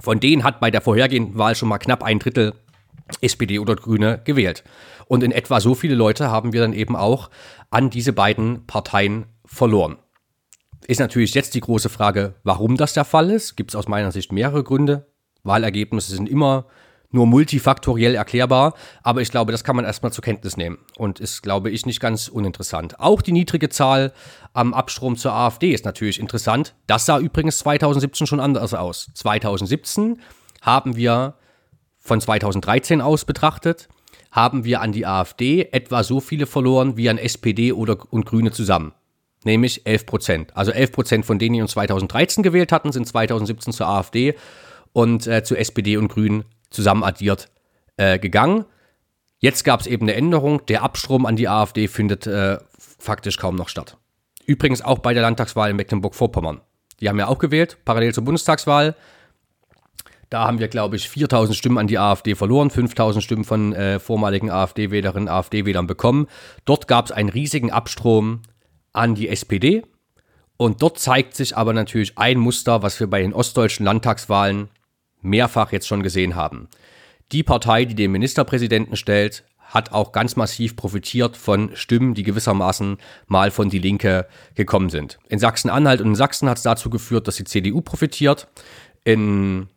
von 0.00 0.18
denen 0.18 0.42
hat 0.42 0.58
bei 0.58 0.72
der 0.72 0.80
vorhergehenden 0.80 1.38
Wahl 1.38 1.54
schon 1.54 1.68
mal 1.68 1.78
knapp 1.78 2.02
ein 2.02 2.18
Drittel 2.18 2.54
SPD 3.20 3.60
oder 3.60 3.76
Grüne 3.76 4.22
gewählt. 4.24 4.64
Und 5.06 5.22
in 5.22 5.30
etwa 5.30 5.60
so 5.60 5.74
viele 5.74 5.94
Leute 5.94 6.30
haben 6.30 6.52
wir 6.52 6.60
dann 6.60 6.72
eben 6.72 6.96
auch 6.96 7.30
an 7.70 7.90
diese 7.90 8.12
beiden 8.12 8.66
Parteien 8.66 9.26
verloren. 9.44 9.98
Ist 10.86 11.00
natürlich 11.00 11.34
jetzt 11.34 11.54
die 11.54 11.60
große 11.60 11.88
Frage, 11.88 12.34
warum 12.42 12.76
das 12.76 12.92
der 12.92 13.04
Fall 13.04 13.30
ist. 13.30 13.56
Gibt 13.56 13.70
es 13.70 13.76
aus 13.76 13.88
meiner 13.88 14.10
Sicht 14.10 14.32
mehrere 14.32 14.64
Gründe. 14.64 15.06
Wahlergebnisse 15.44 16.14
sind 16.14 16.28
immer 16.28 16.66
nur 17.12 17.26
multifaktoriell 17.26 18.14
erklärbar, 18.14 18.74
aber 19.02 19.20
ich 19.20 19.30
glaube, 19.30 19.52
das 19.52 19.64
kann 19.64 19.76
man 19.76 19.84
erstmal 19.84 20.12
zur 20.12 20.24
Kenntnis 20.24 20.56
nehmen 20.56 20.78
und 20.96 21.20
ist, 21.20 21.42
glaube 21.42 21.70
ich, 21.70 21.84
nicht 21.84 22.00
ganz 22.00 22.28
uninteressant. 22.28 22.98
Auch 22.98 23.22
die 23.22 23.32
niedrige 23.32 23.68
Zahl 23.68 24.12
am 24.54 24.72
Abstrom 24.72 25.16
zur 25.16 25.32
AfD 25.32 25.72
ist 25.72 25.84
natürlich 25.84 26.18
interessant. 26.18 26.74
Das 26.86 27.06
sah 27.06 27.18
übrigens 27.18 27.58
2017 27.58 28.26
schon 28.26 28.40
anders 28.40 28.72
aus. 28.72 29.10
2017 29.14 30.20
haben 30.62 30.96
wir 30.96 31.34
von 31.98 32.20
2013 32.20 33.00
aus 33.00 33.24
betrachtet, 33.24 33.88
haben 34.30 34.64
wir 34.64 34.80
an 34.80 34.92
die 34.92 35.06
AfD 35.06 35.68
etwa 35.70 36.02
so 36.02 36.20
viele 36.20 36.46
verloren 36.46 36.96
wie 36.96 37.10
an 37.10 37.18
SPD 37.18 37.72
oder 37.72 37.98
und 38.10 38.24
Grüne 38.24 38.52
zusammen 38.52 38.94
nämlich 39.44 39.86
11 39.86 40.06
Prozent. 40.06 40.56
Also 40.56 40.72
11 40.72 40.92
Prozent 40.92 41.26
von 41.26 41.38
denen, 41.38 41.54
die 41.54 41.62
uns 41.62 41.72
2013 41.72 42.42
gewählt 42.42 42.72
hatten, 42.72 42.92
sind 42.92 43.06
2017 43.06 43.72
zur 43.72 43.86
AfD 43.86 44.34
und 44.92 45.26
äh, 45.26 45.42
zu 45.42 45.56
SPD 45.56 45.96
und 45.96 46.08
Grünen 46.08 46.44
zusammen 46.70 47.04
addiert 47.04 47.48
äh, 47.96 48.18
gegangen. 48.18 48.64
Jetzt 49.38 49.64
gab 49.64 49.80
es 49.80 49.86
eben 49.86 50.04
eine 50.04 50.14
Änderung. 50.14 50.64
Der 50.66 50.82
Abstrom 50.82 51.26
an 51.26 51.36
die 51.36 51.48
AfD 51.48 51.88
findet 51.88 52.26
äh, 52.26 52.58
faktisch 52.78 53.38
kaum 53.38 53.56
noch 53.56 53.68
statt. 53.68 53.96
Übrigens 54.46 54.82
auch 54.82 55.00
bei 55.00 55.14
der 55.14 55.22
Landtagswahl 55.22 55.70
in 55.70 55.76
Mecklenburg-Vorpommern. 55.76 56.60
Die 57.00 57.08
haben 57.08 57.18
ja 57.18 57.26
auch 57.26 57.38
gewählt, 57.38 57.78
parallel 57.84 58.14
zur 58.14 58.24
Bundestagswahl. 58.24 58.94
Da 60.30 60.46
haben 60.46 60.60
wir, 60.60 60.68
glaube 60.68 60.96
ich, 60.96 61.08
4000 61.10 61.58
Stimmen 61.58 61.78
an 61.78 61.88
die 61.88 61.98
AfD 61.98 62.34
verloren, 62.34 62.70
5000 62.70 63.22
Stimmen 63.22 63.44
von 63.44 63.74
äh, 63.74 63.98
vormaligen 63.98 64.50
AfD-Wählerinnen, 64.50 65.28
AfD-Wählern 65.28 65.86
bekommen. 65.86 66.26
Dort 66.64 66.88
gab 66.88 67.06
es 67.06 67.12
einen 67.12 67.28
riesigen 67.28 67.70
Abstrom 67.70 68.40
an 68.92 69.14
die 69.14 69.28
SPD. 69.28 69.82
Und 70.56 70.82
dort 70.82 70.98
zeigt 70.98 71.34
sich 71.34 71.56
aber 71.56 71.72
natürlich 71.72 72.18
ein 72.18 72.38
Muster, 72.38 72.82
was 72.82 73.00
wir 73.00 73.08
bei 73.08 73.20
den 73.20 73.32
ostdeutschen 73.32 73.84
Landtagswahlen 73.84 74.68
mehrfach 75.20 75.72
jetzt 75.72 75.88
schon 75.88 76.02
gesehen 76.02 76.34
haben. 76.34 76.68
Die 77.32 77.42
Partei, 77.42 77.84
die 77.84 77.94
den 77.94 78.12
Ministerpräsidenten 78.12 78.96
stellt, 78.96 79.44
hat 79.58 79.92
auch 79.92 80.12
ganz 80.12 80.36
massiv 80.36 80.76
profitiert 80.76 81.36
von 81.36 81.70
Stimmen, 81.74 82.14
die 82.14 82.24
gewissermaßen 82.24 82.98
mal 83.26 83.50
von 83.50 83.70
die 83.70 83.78
Linke 83.78 84.28
gekommen 84.54 84.90
sind. 84.90 85.18
In 85.28 85.38
Sachsen-Anhalt 85.38 86.02
und 86.02 86.08
in 86.08 86.14
Sachsen 86.14 86.48
hat 86.48 86.58
es 86.58 86.62
dazu 86.62 86.90
geführt, 86.90 87.26
dass 87.26 87.36
die 87.36 87.44
CDU 87.44 87.80
profitiert. 87.80 88.48
In 89.04 89.68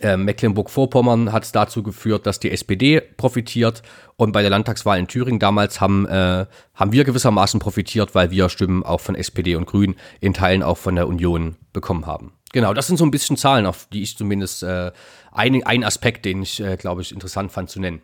äh, 0.00 0.16
Mecklenburg-Vorpommern 0.16 1.32
hat 1.32 1.44
es 1.44 1.52
dazu 1.52 1.82
geführt, 1.82 2.26
dass 2.26 2.40
die 2.40 2.50
SPD 2.50 3.00
profitiert 3.00 3.82
und 4.16 4.32
bei 4.32 4.42
der 4.42 4.50
Landtagswahl 4.50 4.98
in 4.98 5.08
Thüringen 5.08 5.40
damals 5.40 5.80
haben, 5.80 6.06
äh, 6.06 6.46
haben 6.74 6.92
wir 6.92 7.04
gewissermaßen 7.04 7.60
profitiert, 7.60 8.14
weil 8.14 8.30
wir 8.30 8.48
Stimmen 8.48 8.84
auch 8.84 9.00
von 9.00 9.14
SPD 9.14 9.56
und 9.56 9.66
Grünen 9.66 9.96
in 10.20 10.34
Teilen 10.34 10.62
auch 10.62 10.78
von 10.78 10.94
der 10.94 11.08
Union 11.08 11.56
bekommen 11.72 12.06
haben. 12.06 12.32
Genau, 12.52 12.74
das 12.74 12.86
sind 12.86 12.96
so 12.96 13.04
ein 13.04 13.10
bisschen 13.10 13.36
Zahlen, 13.36 13.66
auf 13.66 13.86
die 13.92 14.02
ich 14.02 14.16
zumindest 14.16 14.62
äh, 14.62 14.92
ein, 15.32 15.64
ein 15.64 15.84
Aspekt, 15.84 16.24
den 16.24 16.42
ich, 16.42 16.60
äh, 16.60 16.76
glaube 16.76 17.02
ich, 17.02 17.12
interessant 17.12 17.50
fand 17.50 17.70
zu 17.70 17.80
nennen. 17.80 18.02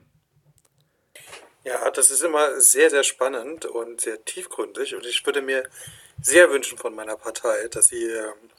Ja, 1.64 1.90
das 1.90 2.10
ist 2.10 2.22
immer 2.22 2.60
sehr, 2.60 2.88
sehr 2.88 3.04
spannend 3.04 3.66
und 3.66 4.00
sehr 4.00 4.24
tiefgründig 4.24 4.94
und 4.94 5.04
ich 5.04 5.24
würde 5.26 5.42
mir 5.42 5.64
sehr 6.20 6.50
wünschen 6.50 6.78
von 6.78 6.94
meiner 6.94 7.16
Partei, 7.16 7.68
dass 7.70 7.88
sie 7.88 8.04
ähm, 8.04 8.50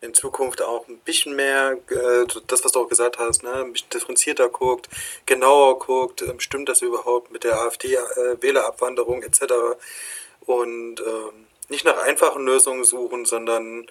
in 0.00 0.14
Zukunft 0.14 0.62
auch 0.62 0.86
ein 0.88 0.98
bisschen 0.98 1.34
mehr, 1.34 1.76
äh, 1.90 2.26
das 2.46 2.64
was 2.64 2.72
du 2.72 2.80
auch 2.80 2.88
gesagt 2.88 3.18
hast, 3.18 3.42
ne, 3.42 3.52
ein 3.52 3.72
bisschen 3.72 3.90
differenzierter 3.90 4.48
guckt, 4.48 4.88
genauer 5.26 5.78
guckt, 5.78 6.22
äh, 6.22 6.34
stimmt 6.38 6.68
das 6.68 6.82
überhaupt 6.82 7.32
mit 7.32 7.44
der 7.44 7.60
AfD-Wählerabwanderung 7.60 9.22
äh, 9.22 9.26
etc. 9.26 9.42
Und 10.46 11.00
ähm, 11.00 11.46
nicht 11.68 11.84
nach 11.84 11.98
einfachen 12.02 12.44
Lösungen 12.44 12.84
suchen, 12.84 13.24
sondern 13.24 13.86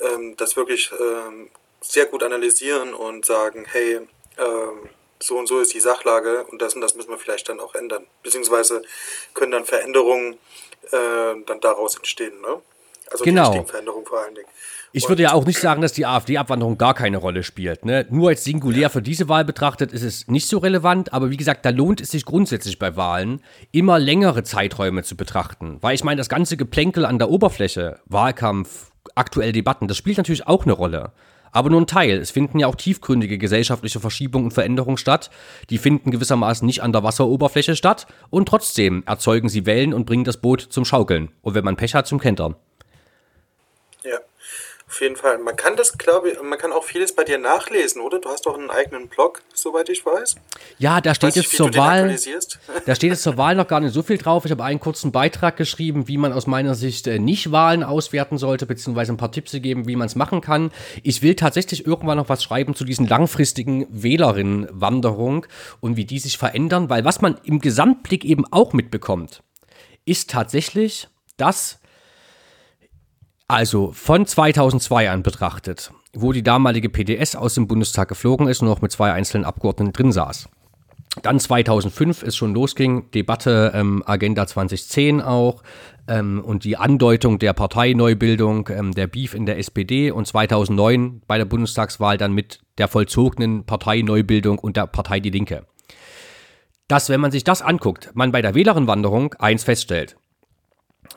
ähm, 0.00 0.36
das 0.36 0.56
wirklich 0.56 0.90
ähm, 0.98 1.50
sehr 1.80 2.06
gut 2.06 2.22
analysieren 2.22 2.94
und 2.94 3.26
sagen, 3.26 3.66
hey, 3.68 4.00
ähm, 4.38 4.88
so 5.20 5.36
und 5.36 5.46
so 5.46 5.58
ist 5.58 5.74
die 5.74 5.80
Sachlage 5.80 6.44
und 6.44 6.62
das 6.62 6.74
und 6.74 6.80
das 6.80 6.94
müssen 6.94 7.10
wir 7.10 7.18
vielleicht 7.18 7.48
dann 7.48 7.60
auch 7.60 7.74
ändern. 7.74 8.06
Beziehungsweise 8.22 8.82
können 9.34 9.52
dann 9.52 9.64
Veränderungen 9.64 10.34
äh, 10.92 11.34
dann 11.44 11.60
daraus 11.60 11.96
entstehen. 11.96 12.40
Ne? 12.40 12.62
Also 13.10 13.24
genau. 13.24 13.52
die 13.52 13.68
Veränderung 13.68 14.04
vor 14.04 14.20
allen 14.20 14.34
Dingen. 14.34 14.48
Ich 14.92 15.08
würde 15.08 15.22
ja 15.22 15.34
auch 15.34 15.44
nicht 15.44 15.58
sagen, 15.58 15.82
dass 15.82 15.92
die 15.92 16.06
AfD-Abwanderung 16.06 16.78
gar 16.78 16.94
keine 16.94 17.18
Rolle 17.18 17.42
spielt. 17.42 17.84
Ne? 17.84 18.06
Nur 18.10 18.30
als 18.30 18.44
singulär 18.44 18.88
für 18.88 19.02
diese 19.02 19.28
Wahl 19.28 19.44
betrachtet 19.44 19.92
ist 19.92 20.02
es 20.02 20.28
nicht 20.28 20.48
so 20.48 20.58
relevant, 20.58 21.12
aber 21.12 21.30
wie 21.30 21.36
gesagt, 21.36 21.66
da 21.66 21.70
lohnt 21.70 22.00
es 22.00 22.10
sich 22.10 22.24
grundsätzlich 22.24 22.78
bei 22.78 22.96
Wahlen, 22.96 23.42
immer 23.70 23.98
längere 23.98 24.44
Zeiträume 24.44 25.02
zu 25.02 25.14
betrachten. 25.16 25.76
Weil 25.82 25.94
ich 25.94 26.04
meine, 26.04 26.18
das 26.18 26.30
ganze 26.30 26.56
Geplänkel 26.56 27.04
an 27.04 27.18
der 27.18 27.30
Oberfläche, 27.30 28.00
Wahlkampf, 28.06 28.90
aktuelle 29.14 29.52
Debatten, 29.52 29.88
das 29.88 29.98
spielt 29.98 30.16
natürlich 30.16 30.46
auch 30.46 30.64
eine 30.64 30.72
Rolle. 30.72 31.12
Aber 31.50 31.70
nur 31.70 31.80
ein 31.80 31.86
Teil. 31.86 32.18
Es 32.18 32.30
finden 32.30 32.58
ja 32.58 32.66
auch 32.66 32.74
tiefgründige 32.74 33.38
gesellschaftliche 33.38 34.00
Verschiebungen 34.00 34.46
und 34.46 34.52
Veränderungen 34.52 34.98
statt. 34.98 35.30
Die 35.70 35.78
finden 35.78 36.10
gewissermaßen 36.10 36.66
nicht 36.66 36.82
an 36.82 36.92
der 36.92 37.02
Wasseroberfläche 37.02 37.76
statt 37.76 38.06
und 38.30 38.48
trotzdem 38.48 39.02
erzeugen 39.06 39.48
sie 39.48 39.66
Wellen 39.66 39.94
und 39.94 40.06
bringen 40.06 40.24
das 40.24 40.38
Boot 40.38 40.60
zum 40.60 40.84
Schaukeln. 40.84 41.30
Und 41.42 41.54
wenn 41.54 41.64
man 41.64 41.76
Pech 41.76 41.94
hat, 41.94 42.06
zum 42.06 42.20
Kentern. 42.20 42.56
Auf 44.88 45.02
jeden 45.02 45.16
Fall. 45.16 45.36
Man 45.36 45.54
kann 45.54 45.76
das, 45.76 45.98
glaube 45.98 46.30
ich, 46.30 46.42
man 46.42 46.58
kann 46.58 46.72
auch 46.72 46.82
vieles 46.82 47.14
bei 47.14 47.22
dir 47.22 47.36
nachlesen, 47.36 48.00
oder? 48.00 48.20
Du 48.20 48.30
hast 48.30 48.46
doch 48.46 48.56
einen 48.56 48.70
eigenen 48.70 49.08
Blog, 49.08 49.42
soweit 49.52 49.90
ich 49.90 50.04
weiß. 50.06 50.36
Ja, 50.78 51.02
da 51.02 51.14
steht 51.14 51.36
jetzt 51.36 51.54
zur 51.54 51.74
Wahl. 51.74 52.16
Da 52.86 52.94
steht 52.94 53.10
jetzt 53.10 53.22
zur 53.22 53.36
Wahl 53.36 53.54
noch 53.54 53.68
gar 53.68 53.80
nicht 53.80 53.92
so 53.92 54.02
viel 54.02 54.16
drauf. 54.16 54.46
Ich 54.46 54.50
habe 54.50 54.64
einen 54.64 54.80
kurzen 54.80 55.12
Beitrag 55.12 55.56
geschrieben, 55.58 56.08
wie 56.08 56.16
man 56.16 56.32
aus 56.32 56.46
meiner 56.46 56.74
Sicht 56.74 57.06
äh, 57.06 57.18
nicht 57.18 57.52
Wahlen 57.52 57.84
auswerten 57.84 58.38
sollte, 58.38 58.64
beziehungsweise 58.64 59.12
ein 59.12 59.18
paar 59.18 59.30
Tipps 59.30 59.52
gegeben, 59.52 59.86
wie 59.86 59.96
man 59.96 60.06
es 60.06 60.14
machen 60.14 60.40
kann. 60.40 60.70
Ich 61.02 61.20
will 61.20 61.34
tatsächlich 61.34 61.86
irgendwann 61.86 62.16
noch 62.16 62.30
was 62.30 62.42
schreiben 62.42 62.74
zu 62.74 62.84
diesen 62.84 63.06
langfristigen 63.06 63.86
Wählerinnenwanderung 63.90 65.46
und 65.80 65.96
wie 65.96 66.06
die 66.06 66.18
sich 66.18 66.38
verändern, 66.38 66.88
weil 66.88 67.04
was 67.04 67.20
man 67.20 67.38
im 67.44 67.58
Gesamtblick 67.58 68.24
eben 68.24 68.50
auch 68.50 68.72
mitbekommt, 68.72 69.42
ist 70.06 70.30
tatsächlich, 70.30 71.08
dass 71.36 71.80
also 73.48 73.92
von 73.92 74.26
2002 74.26 75.10
an 75.10 75.22
betrachtet, 75.22 75.90
wo 76.12 76.32
die 76.32 76.42
damalige 76.42 76.90
PDS 76.90 77.34
aus 77.34 77.54
dem 77.54 77.66
Bundestag 77.66 78.08
geflogen 78.08 78.46
ist 78.46 78.60
und 78.60 78.68
noch 78.68 78.82
mit 78.82 78.92
zwei 78.92 79.12
einzelnen 79.12 79.44
Abgeordneten 79.44 79.92
drin 79.94 80.12
saß. 80.12 80.50
Dann 81.22 81.40
2005 81.40 82.22
es 82.22 82.36
schon 82.36 82.54
losging, 82.54 83.10
Debatte 83.10 83.72
ähm, 83.74 84.02
Agenda 84.06 84.46
2010 84.46 85.22
auch 85.22 85.62
ähm, 86.06 86.44
und 86.44 86.64
die 86.64 86.76
Andeutung 86.76 87.38
der 87.38 87.54
Parteineubildung, 87.54 88.68
ähm, 88.68 88.92
der 88.92 89.06
Beef 89.06 89.34
in 89.34 89.46
der 89.46 89.58
SPD 89.58 90.10
und 90.10 90.26
2009 90.26 91.22
bei 91.26 91.38
der 91.38 91.46
Bundestagswahl 91.46 92.18
dann 92.18 92.34
mit 92.34 92.60
der 92.76 92.88
vollzogenen 92.88 93.64
Parteineubildung 93.64 94.58
und 94.58 94.76
der 94.76 94.86
Partei 94.86 95.20
Die 95.20 95.30
Linke. 95.30 95.66
Dass, 96.86 97.08
wenn 97.08 97.20
man 97.20 97.32
sich 97.32 97.44
das 97.44 97.62
anguckt, 97.62 98.10
man 98.14 98.30
bei 98.30 98.42
der 98.42 98.54
Wählerinnenwanderung 98.54 99.34
eins 99.38 99.64
feststellt. 99.64 100.16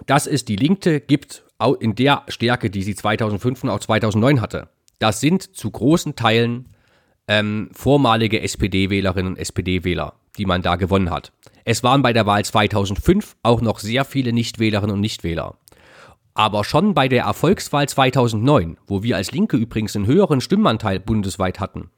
Dass 0.05 0.25
es 0.25 0.45
die 0.45 0.55
Linke 0.55 1.01
gibt 1.01 1.43
in 1.79 1.95
der 1.95 2.23
Stärke, 2.27 2.69
die 2.69 2.83
sie 2.83 2.95
2005 2.95 3.63
und 3.63 3.69
auch 3.69 3.79
2009 3.79 4.41
hatte. 4.41 4.69
Das 4.99 5.19
sind 5.19 5.55
zu 5.55 5.71
großen 5.71 6.15
Teilen 6.15 6.69
ähm, 7.27 7.69
vormalige 7.73 8.41
SPD-Wählerinnen 8.41 9.33
und 9.33 9.39
SPD-Wähler, 9.39 10.13
die 10.37 10.45
man 10.45 10.61
da 10.61 10.75
gewonnen 10.75 11.09
hat. 11.09 11.31
Es 11.63 11.83
waren 11.83 12.01
bei 12.01 12.13
der 12.13 12.25
Wahl 12.25 12.43
2005 12.43 13.35
auch 13.43 13.61
noch 13.61 13.79
sehr 13.79 14.05
viele 14.05 14.33
Nichtwählerinnen 14.33 14.95
und 14.95 15.01
Nichtwähler. 15.01 15.55
Aber 16.33 16.63
schon 16.63 16.93
bei 16.93 17.07
der 17.07 17.23
Erfolgswahl 17.23 17.87
2009, 17.87 18.77
wo 18.87 19.03
wir 19.03 19.17
als 19.17 19.31
Linke 19.31 19.57
übrigens 19.57 19.95
einen 19.95 20.07
höheren 20.07 20.41
Stimmenanteil 20.41 20.99
bundesweit 20.99 21.59
hatten 21.59 21.91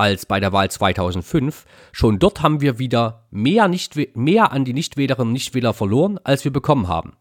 als 0.00 0.24
bei 0.24 0.40
der 0.40 0.52
Wahl 0.52 0.70
2005, 0.70 1.66
schon 1.92 2.18
dort 2.18 2.42
haben 2.42 2.62
wir 2.62 2.78
wieder 2.78 3.26
mehr, 3.30 3.68
nicht, 3.68 4.16
mehr 4.16 4.50
an 4.50 4.64
die 4.64 4.72
Nichtwählerinnen 4.72 5.28
und 5.28 5.34
Nichtwähler 5.34 5.74
verloren, 5.74 6.18
als 6.24 6.42
wir 6.42 6.52
bekommen 6.52 6.88
haben. 6.88 7.12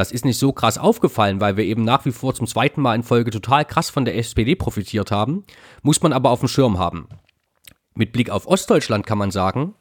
Das 0.00 0.12
ist 0.12 0.24
nicht 0.24 0.38
so 0.38 0.50
krass 0.54 0.78
aufgefallen, 0.78 1.42
weil 1.42 1.58
wir 1.58 1.64
eben 1.64 1.84
nach 1.84 2.06
wie 2.06 2.10
vor 2.10 2.34
zum 2.34 2.46
zweiten 2.46 2.80
Mal 2.80 2.94
in 2.94 3.02
Folge 3.02 3.30
total 3.30 3.66
krass 3.66 3.90
von 3.90 4.06
der 4.06 4.16
SPD 4.16 4.54
profitiert 4.54 5.10
haben, 5.10 5.44
muss 5.82 6.00
man 6.00 6.14
aber 6.14 6.30
auf 6.30 6.38
dem 6.38 6.48
Schirm 6.48 6.78
haben. 6.78 7.06
Mit 7.94 8.10
Blick 8.10 8.30
auf 8.30 8.46
Ostdeutschland 8.46 9.04
kann 9.04 9.18
man 9.18 9.30
sagen, 9.30 9.74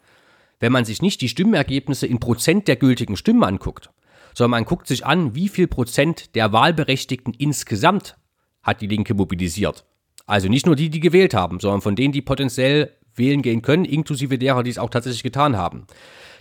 wenn 0.59 0.73
man 0.73 0.83
sich 0.83 1.01
nicht 1.01 1.21
die 1.21 1.29
Stimmenergebnisse 1.29 2.05
in 2.05 2.19
Prozent 2.19 2.67
der 2.67 2.75
gültigen 2.75 3.15
Stimmen 3.15 3.45
anguckt, 3.45 3.91
sondern 4.33 4.59
man 4.59 4.65
guckt 4.65 4.87
sich 4.87 5.05
an, 5.05 5.35
wie 5.35 5.47
viel 5.47 5.67
Prozent 5.67 6.35
der 6.35 6.51
Wahlberechtigten 6.51 7.33
insgesamt 7.33 8.17
hat 8.61 8.81
die 8.81 8.87
Linke 8.87 9.13
mobilisiert. 9.13 9.85
Also 10.25 10.49
nicht 10.49 10.65
nur 10.65 10.75
die, 10.75 10.89
die 10.89 10.99
gewählt 10.99 11.33
haben, 11.33 11.61
sondern 11.61 11.79
von 11.79 11.95
denen, 11.95 12.11
die 12.11 12.21
potenziell 12.21 12.93
wählen 13.15 13.41
gehen 13.41 13.61
können, 13.61 13.85
inklusive 13.85 14.37
derer, 14.37 14.63
die 14.63 14.71
es 14.71 14.79
auch 14.79 14.89
tatsächlich 14.89 15.23
getan 15.23 15.55
haben. 15.55 15.87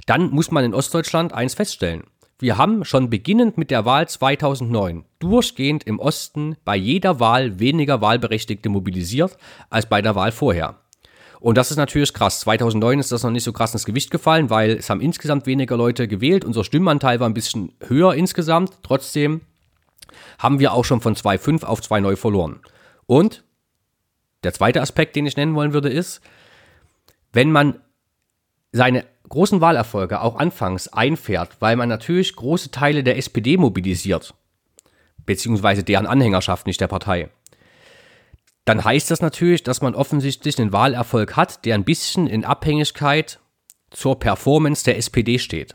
Dann 0.07 0.31
muss 0.31 0.51
man 0.51 0.65
in 0.65 0.75
Ostdeutschland 0.75 1.33
eins 1.33 1.55
feststellen. 1.55 2.03
Wir 2.41 2.57
haben 2.57 2.85
schon 2.85 3.11
beginnend 3.11 3.59
mit 3.59 3.73
der 3.73 3.85
Wahl 3.85 4.09
2009 4.09 5.05
durchgehend 5.19 5.83
im 5.85 5.99
Osten 5.99 6.57
bei 6.65 6.77
jeder 6.77 7.19
Wahl 7.19 7.59
weniger 7.59 8.01
Wahlberechtigte 8.01 8.69
mobilisiert 8.69 9.37
als 9.71 9.89
bei 9.89 10.03
der 10.03 10.15
Wahl 10.15 10.31
vorher. 10.31 10.77
Und 11.41 11.59
das 11.59 11.73
ist 11.73 11.79
natürlich 11.79 12.15
krass. 12.15 12.41
2009 12.41 13.01
ist 13.01 13.11
das 13.11 13.25
noch 13.25 13.33
nicht 13.33 13.43
so 13.43 13.53
krass 13.53 13.73
ins 13.73 13.85
Gewicht 13.85 14.13
gefallen, 14.13 14.51
weil 14.51 14.73
es 14.73 14.89
haben 14.89 15.01
insgesamt 15.01 15.47
weniger 15.47 15.77
Leute 15.77 16.07
gewählt. 16.07 16.45
Unser 16.45 16.63
Stimmenanteil 16.63 17.19
war 17.19 17.29
ein 17.29 17.35
bisschen 17.35 17.73
höher 17.81 18.15
insgesamt. 18.15 18.73
Trotzdem 18.85 19.41
haben 20.39 20.61
wir 20.61 20.73
auch 20.73 20.85
schon 20.85 21.01
von 21.01 21.17
2,5 21.17 21.65
auf 21.65 21.83
2 21.83 21.99
neu 22.01 22.15
verloren. 22.15 22.61
Und 23.07 23.43
der 24.45 24.55
zweite 24.55 24.81
Aspekt, 24.81 25.17
den 25.17 25.27
ich 25.27 25.37
nennen 25.37 25.57
wollen 25.57 25.73
würde, 25.73 25.89
ist, 25.89 26.21
wenn 27.33 27.51
man 27.51 27.81
seine 28.71 29.05
großen 29.29 29.61
Wahlerfolge 29.61 30.21
auch 30.21 30.37
anfangs 30.37 30.89
einfährt, 30.89 31.57
weil 31.61 31.77
man 31.77 31.89
natürlich 31.89 32.35
große 32.35 32.71
Teile 32.71 33.03
der 33.03 33.17
SPD 33.17 33.57
mobilisiert, 33.57 34.35
beziehungsweise 35.27 35.83
deren 35.83 36.07
Anhängerschaft, 36.07 36.67
nicht 36.67 36.81
der 36.81 36.89
Partei, 36.89 37.29
dann 38.69 38.85
heißt 38.85 39.11
das 39.11 39.23
natürlich, 39.23 39.63
dass 39.63 39.81
man 39.81 39.95
offensichtlich 39.95 40.59
einen 40.59 40.73
Wahlerfolg 40.73 41.37
hat, 41.37 41.65
der 41.65 41.75
ein 41.75 41.85
bisschen 41.85 42.27
in 42.27 42.45
Abhängigkeit 42.45 43.41
zur 43.91 44.19
Performance 44.19 44.85
der 44.85 44.99
SPD 44.99 45.39
steht. 45.39 45.75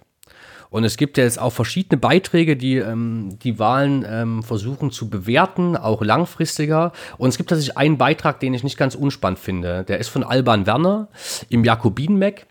Und 0.69 0.83
es 0.83 0.97
gibt 0.97 1.17
jetzt 1.17 1.39
auch 1.39 1.51
verschiedene 1.51 1.99
Beiträge, 1.99 2.57
die 2.57 2.77
ähm, 2.77 3.37
die 3.43 3.59
Wahlen 3.59 4.03
ähm, 4.07 4.41
versuchen 4.41 4.89
zu 4.89 5.07
bewerten, 5.07 5.77
auch 5.77 6.01
langfristiger. 6.01 6.93
Und 7.19 7.29
es 7.29 7.37
gibt 7.37 7.49
tatsächlich 7.49 7.77
einen 7.77 7.99
Beitrag, 7.99 8.39
den 8.39 8.55
ich 8.55 8.63
nicht 8.63 8.77
ganz 8.77 8.95
unspannend 8.95 9.37
finde. 9.37 9.83
Der 9.83 9.99
ist 9.99 10.09
von 10.09 10.23
Alban 10.23 10.65
Werner 10.65 11.09
im 11.49 11.63
Jakobin-Mac. 11.63 12.47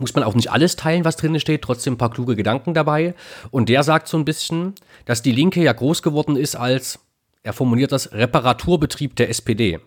Muss 0.00 0.14
man 0.14 0.24
auch 0.24 0.34
nicht 0.34 0.50
alles 0.50 0.76
teilen, 0.76 1.04
was 1.04 1.16
drin 1.16 1.38
steht, 1.38 1.62
trotzdem 1.62 1.94
ein 1.94 1.98
paar 1.98 2.10
kluge 2.10 2.36
Gedanken 2.36 2.74
dabei. 2.74 3.14
Und 3.50 3.68
der 3.68 3.82
sagt 3.82 4.08
so 4.08 4.16
ein 4.16 4.24
bisschen, 4.24 4.74
dass 5.04 5.22
die 5.22 5.32
Linke 5.32 5.62
ja 5.62 5.72
groß 5.72 6.02
geworden 6.02 6.36
ist 6.36 6.56
als 6.56 6.98
er 7.42 7.52
formuliert 7.52 7.92
das 7.92 8.12
Reparaturbetrieb 8.12 9.16
der 9.16 9.30
SPD. 9.30 9.80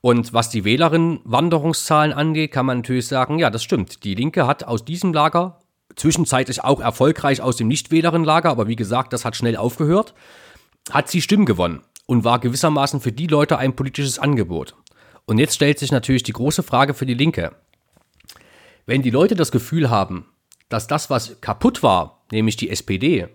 Und 0.00 0.34
was 0.34 0.50
die 0.50 0.64
Wählerinnenwanderungszahlen 0.64 2.12
angeht, 2.12 2.52
kann 2.52 2.66
man 2.66 2.78
natürlich 2.78 3.06
sagen, 3.06 3.38
ja, 3.38 3.50
das 3.50 3.62
stimmt. 3.62 4.04
Die 4.04 4.14
Linke 4.14 4.46
hat 4.46 4.64
aus 4.64 4.84
diesem 4.84 5.12
Lager 5.12 5.60
zwischenzeitlich 5.96 6.62
auch 6.62 6.80
erfolgreich 6.80 7.40
aus 7.40 7.56
dem 7.56 7.68
Nicht-Wählerinnenlager, 7.68 8.50
aber 8.50 8.66
wie 8.66 8.76
gesagt, 8.76 9.12
das 9.12 9.24
hat 9.24 9.36
schnell 9.36 9.56
aufgehört, 9.56 10.14
hat 10.90 11.08
sie 11.08 11.22
Stimmen 11.22 11.46
gewonnen 11.46 11.82
und 12.06 12.24
war 12.24 12.38
gewissermaßen 12.40 13.00
für 13.00 13.12
die 13.12 13.28
Leute 13.28 13.56
ein 13.58 13.76
politisches 13.76 14.18
Angebot. 14.18 14.74
Und 15.24 15.38
jetzt 15.38 15.54
stellt 15.54 15.78
sich 15.78 15.92
natürlich 15.92 16.22
die 16.22 16.32
große 16.32 16.62
Frage 16.62 16.92
für 16.92 17.06
die 17.06 17.14
Linke. 17.14 17.52
Wenn 18.86 19.02
die 19.02 19.10
Leute 19.10 19.34
das 19.34 19.52
Gefühl 19.52 19.90
haben, 19.90 20.26
dass 20.68 20.86
das, 20.86 21.10
was 21.10 21.40
kaputt 21.40 21.82
war, 21.82 22.24
nämlich 22.30 22.56
die 22.56 22.70
SPD, 22.70 23.28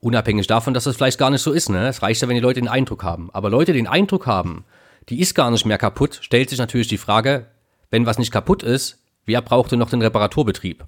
Unabhängig 0.00 0.46
davon, 0.46 0.74
dass 0.74 0.84
das 0.84 0.94
vielleicht 0.94 1.18
gar 1.18 1.30
nicht 1.30 1.42
so 1.42 1.52
ist. 1.52 1.68
Ne? 1.68 1.88
Es 1.88 2.02
reicht 2.02 2.20
ja, 2.22 2.28
wenn 2.28 2.36
die 2.36 2.42
Leute 2.42 2.60
den 2.60 2.68
Eindruck 2.68 3.02
haben. 3.02 3.30
Aber 3.32 3.50
Leute 3.50 3.72
den 3.72 3.86
Eindruck 3.86 4.26
haben, 4.26 4.64
die 5.08 5.20
ist 5.20 5.34
gar 5.34 5.50
nicht 5.50 5.64
mehr 5.64 5.78
kaputt, 5.78 6.18
stellt 6.22 6.50
sich 6.50 6.58
natürlich 6.58 6.88
die 6.88 6.98
Frage, 6.98 7.46
wenn 7.90 8.06
was 8.06 8.18
nicht 8.18 8.30
kaputt 8.30 8.62
ist, 8.62 9.02
wer 9.24 9.40
braucht 9.40 9.72
denn 9.72 9.78
noch 9.78 9.90
den 9.90 10.02
Reparaturbetrieb? 10.02 10.84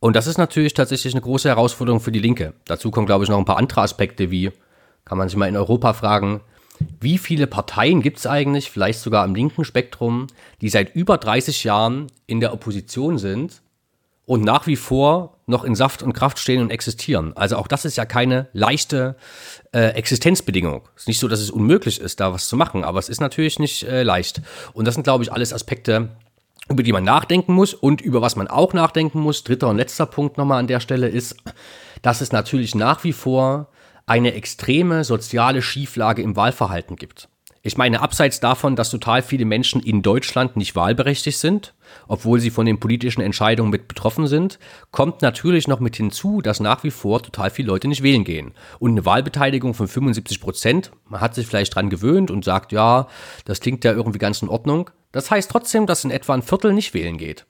Und 0.00 0.16
das 0.16 0.26
ist 0.26 0.38
natürlich 0.38 0.74
tatsächlich 0.74 1.14
eine 1.14 1.20
große 1.20 1.48
Herausforderung 1.48 2.00
für 2.00 2.12
die 2.12 2.18
Linke. 2.18 2.54
Dazu 2.66 2.90
kommen, 2.90 3.06
glaube 3.06 3.24
ich, 3.24 3.30
noch 3.30 3.38
ein 3.38 3.44
paar 3.44 3.58
andere 3.58 3.82
Aspekte, 3.82 4.30
wie 4.30 4.50
kann 5.04 5.18
man 5.18 5.28
sich 5.28 5.36
mal 5.36 5.48
in 5.48 5.56
Europa 5.56 5.92
fragen, 5.92 6.40
wie 7.00 7.18
viele 7.18 7.46
Parteien 7.46 8.02
gibt 8.02 8.18
es 8.18 8.26
eigentlich, 8.26 8.70
vielleicht 8.70 9.00
sogar 9.00 9.24
im 9.24 9.34
linken 9.34 9.64
Spektrum, 9.64 10.26
die 10.60 10.68
seit 10.68 10.94
über 10.94 11.18
30 11.18 11.64
Jahren 11.64 12.08
in 12.26 12.40
der 12.40 12.52
Opposition 12.52 13.18
sind 13.18 13.62
und 14.26 14.44
nach 14.44 14.66
wie 14.66 14.76
vor 14.76 15.38
noch 15.46 15.64
in 15.64 15.74
Saft 15.74 16.02
und 16.02 16.12
Kraft 16.12 16.38
stehen 16.38 16.62
und 16.62 16.70
existieren. 16.70 17.36
Also 17.36 17.56
auch 17.56 17.66
das 17.66 17.84
ist 17.84 17.96
ja 17.96 18.04
keine 18.04 18.48
leichte 18.52 19.16
äh, 19.72 19.88
Existenzbedingung. 19.88 20.88
Es 20.94 21.02
ist 21.02 21.08
nicht 21.08 21.18
so, 21.18 21.26
dass 21.26 21.40
es 21.40 21.50
unmöglich 21.50 22.00
ist, 22.00 22.20
da 22.20 22.32
was 22.32 22.46
zu 22.46 22.56
machen, 22.56 22.84
aber 22.84 22.98
es 22.98 23.08
ist 23.08 23.20
natürlich 23.20 23.58
nicht 23.58 23.82
äh, 23.82 24.04
leicht. 24.04 24.40
Und 24.72 24.84
das 24.84 24.94
sind, 24.94 25.02
glaube 25.02 25.24
ich, 25.24 25.32
alles 25.32 25.52
Aspekte, 25.52 26.10
über 26.68 26.84
die 26.84 26.92
man 26.92 27.02
nachdenken 27.02 27.54
muss 27.54 27.74
und 27.74 28.00
über 28.00 28.22
was 28.22 28.36
man 28.36 28.46
auch 28.46 28.72
nachdenken 28.72 29.18
muss. 29.18 29.42
Dritter 29.42 29.68
und 29.68 29.78
letzter 29.78 30.06
Punkt 30.06 30.38
nochmal 30.38 30.60
an 30.60 30.68
der 30.68 30.78
Stelle 30.78 31.08
ist, 31.08 31.36
dass 32.02 32.20
es 32.20 32.30
natürlich 32.30 32.76
nach 32.76 33.02
wie 33.02 33.12
vor 33.12 33.66
eine 34.10 34.34
extreme 34.34 35.04
soziale 35.04 35.62
Schieflage 35.62 36.20
im 36.20 36.34
Wahlverhalten 36.34 36.96
gibt. 36.96 37.28
Ich 37.62 37.76
meine, 37.76 38.00
abseits 38.00 38.40
davon, 38.40 38.74
dass 38.74 38.90
total 38.90 39.22
viele 39.22 39.44
Menschen 39.44 39.80
in 39.80 40.02
Deutschland 40.02 40.56
nicht 40.56 40.74
wahlberechtigt 40.74 41.38
sind, 41.38 41.74
obwohl 42.08 42.40
sie 42.40 42.50
von 42.50 42.66
den 42.66 42.80
politischen 42.80 43.20
Entscheidungen 43.20 43.70
mit 43.70 43.86
betroffen 43.86 44.26
sind, 44.26 44.58
kommt 44.90 45.22
natürlich 45.22 45.68
noch 45.68 45.78
mit 45.78 45.94
hinzu, 45.94 46.40
dass 46.40 46.58
nach 46.58 46.82
wie 46.82 46.90
vor 46.90 47.22
total 47.22 47.50
viele 47.50 47.68
Leute 47.68 47.86
nicht 47.86 48.02
wählen 48.02 48.24
gehen. 48.24 48.52
Und 48.80 48.90
eine 48.90 49.04
Wahlbeteiligung 49.04 49.74
von 49.74 49.86
75 49.86 50.40
Prozent, 50.40 50.90
man 51.04 51.20
hat 51.20 51.36
sich 51.36 51.46
vielleicht 51.46 51.76
dran 51.76 51.88
gewöhnt 51.88 52.32
und 52.32 52.44
sagt, 52.44 52.72
ja, 52.72 53.06
das 53.44 53.60
klingt 53.60 53.84
ja 53.84 53.92
irgendwie 53.92 54.18
ganz 54.18 54.42
in 54.42 54.48
Ordnung. 54.48 54.90
Das 55.12 55.30
heißt 55.30 55.52
trotzdem, 55.52 55.86
dass 55.86 56.04
in 56.04 56.10
etwa 56.10 56.34
ein 56.34 56.42
Viertel 56.42 56.72
nicht 56.72 56.94
wählen 56.94 57.16
geht. 57.16 57.46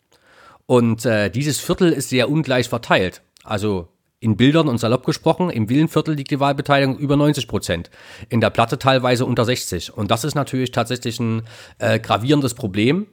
Und 0.66 1.06
äh, 1.06 1.30
dieses 1.30 1.58
Viertel 1.58 1.90
ist 1.90 2.10
sehr 2.10 2.28
ungleich 2.28 2.68
verteilt. 2.68 3.22
Also 3.44 3.88
in 4.20 4.36
Bildern 4.36 4.68
und 4.68 4.78
salopp 4.78 5.06
gesprochen, 5.06 5.48
im 5.48 5.68
Villenviertel 5.68 6.14
liegt 6.14 6.30
die 6.30 6.40
Wahlbeteiligung 6.40 6.98
über 6.98 7.16
90 7.16 7.48
Prozent. 7.48 7.90
In 8.28 8.40
der 8.40 8.50
Platte 8.50 8.78
teilweise 8.78 9.24
unter 9.24 9.46
60. 9.46 9.96
Und 9.96 10.10
das 10.10 10.24
ist 10.24 10.34
natürlich 10.34 10.72
tatsächlich 10.72 11.18
ein 11.18 11.42
äh, 11.78 11.98
gravierendes 11.98 12.54
Problem. 12.54 13.06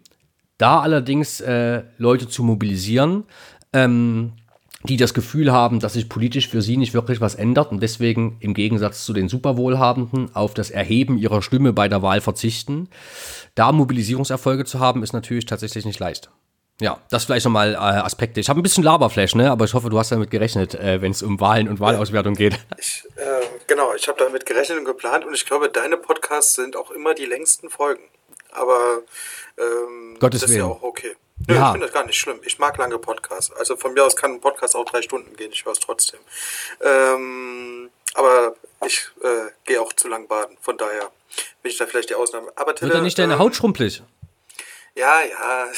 Da 0.58 0.82
allerdings 0.82 1.40
äh, 1.40 1.84
Leute 1.98 2.28
zu 2.28 2.44
mobilisieren, 2.44 3.24
ähm, 3.72 4.34
die 4.84 4.98
das 4.98 5.14
Gefühl 5.14 5.52
haben, 5.52 5.80
dass 5.80 5.94
sich 5.94 6.10
politisch 6.10 6.50
für 6.50 6.62
sie 6.62 6.78
nicht 6.78 6.94
wirklich 6.94 7.22
was 7.22 7.36
ändert 7.36 7.72
und 7.72 7.82
deswegen 7.82 8.38
im 8.42 8.54
Gegensatz 8.54 9.06
zu 9.06 9.14
den 9.14 9.30
Superwohlhabenden 9.30 10.36
auf 10.36 10.54
das 10.54 10.70
Erheben 10.70 11.18
ihrer 11.18 11.42
Stimme 11.42 11.74
bei 11.74 11.88
der 11.88 12.02
Wahl 12.02 12.22
verzichten, 12.22 12.90
da 13.56 13.72
Mobilisierungserfolge 13.72 14.66
zu 14.66 14.80
haben, 14.80 15.04
ist 15.04 15.14
natürlich 15.14 15.46
tatsächlich 15.46 15.86
nicht 15.86 16.00
leicht. 16.00 16.30
Ja, 16.80 17.00
das 17.10 17.26
vielleicht 17.26 17.46
nochmal 17.46 17.74
äh, 17.74 17.78
Aspekte. 17.78 18.40
Ich 18.40 18.50
habe 18.50 18.60
ein 18.60 18.64
bisschen 18.64 18.84
Laberflash, 18.84 19.34
ne? 19.34 19.50
aber 19.50 19.66
ich 19.66 19.74
hoffe, 19.74 19.90
du 19.90 19.98
hast 19.98 20.12
damit 20.12 20.30
gerechnet, 20.30 20.76
äh, 20.76 21.02
wenn 21.02 21.12
es 21.12 21.24
um 21.24 21.40
Wahlen 21.40 21.68
und 21.68 21.80
Wahlauswertung 21.80 22.36
geht. 22.36 22.60
Ich, 22.78 23.04
äh, 23.16 23.46
genau, 23.66 23.96
ich 23.96 24.08
habe 24.08 24.20
damit 24.20 24.46
gerechnet 24.46 24.78
und 24.78 24.86
geplant 24.86 25.26
und 25.26 25.34
ich 25.34 25.46
glaube, 25.46 25.70
deine 25.70 25.98
Podcasts 25.98 26.54
sind 26.54 26.76
auch 26.76 26.92
immer 26.92 27.16
die 27.16 27.26
längsten 27.26 27.70
Folgen. 27.72 28.04
Aber 28.52 29.02
ähm, 29.58 30.18
Gottes 30.20 30.42
das 30.42 30.50
Willen. 30.52 30.62
ist 30.62 30.66
ja 30.68 30.72
auch 30.72 30.84
okay. 30.84 31.16
Nö, 31.48 31.56
Ja. 31.56 31.68
Ich 31.68 31.72
finde 31.72 31.86
das 31.88 31.94
gar 31.94 32.06
nicht 32.06 32.20
schlimm. 32.20 32.40
Ich 32.44 32.60
mag 32.60 32.78
lange 32.78 32.98
Podcasts. 33.00 33.52
Also 33.54 33.76
von 33.76 33.94
mir 33.94 34.04
aus 34.06 34.16
kann 34.16 34.34
ein 34.34 34.42
Podcast 34.42 34.76
auch 34.76 34.86
drei 34.86 35.02
Stunden 35.02 35.36
gehen. 35.36 35.52
Ich 35.52 35.66
es 35.66 35.80
trotzdem. 35.80 36.20
Ähm, 36.82 37.90
aber 38.14 38.56
ich 38.86 39.08
äh, 39.24 39.52
gehe 39.66 39.82
auch 39.82 39.94
zu 39.94 40.08
lang 40.08 40.28
baden. 40.28 40.58
Von 40.62 40.78
daher 40.78 41.12
bin 41.62 41.72
ich 41.72 41.78
da 41.78 41.86
vielleicht 41.86 42.10
die 42.10 42.16
Ausnahme. 42.16 42.52
Aber 42.56 42.70
Wird 42.70 42.80
Tille, 42.80 42.94
da 42.94 43.02
nicht 43.02 43.18
deine 43.18 43.34
ähm, 43.34 43.40
Haut 43.40 43.56
schrumpelig? 43.56 44.02
Ja, 44.98 45.22
ja. 45.22 45.68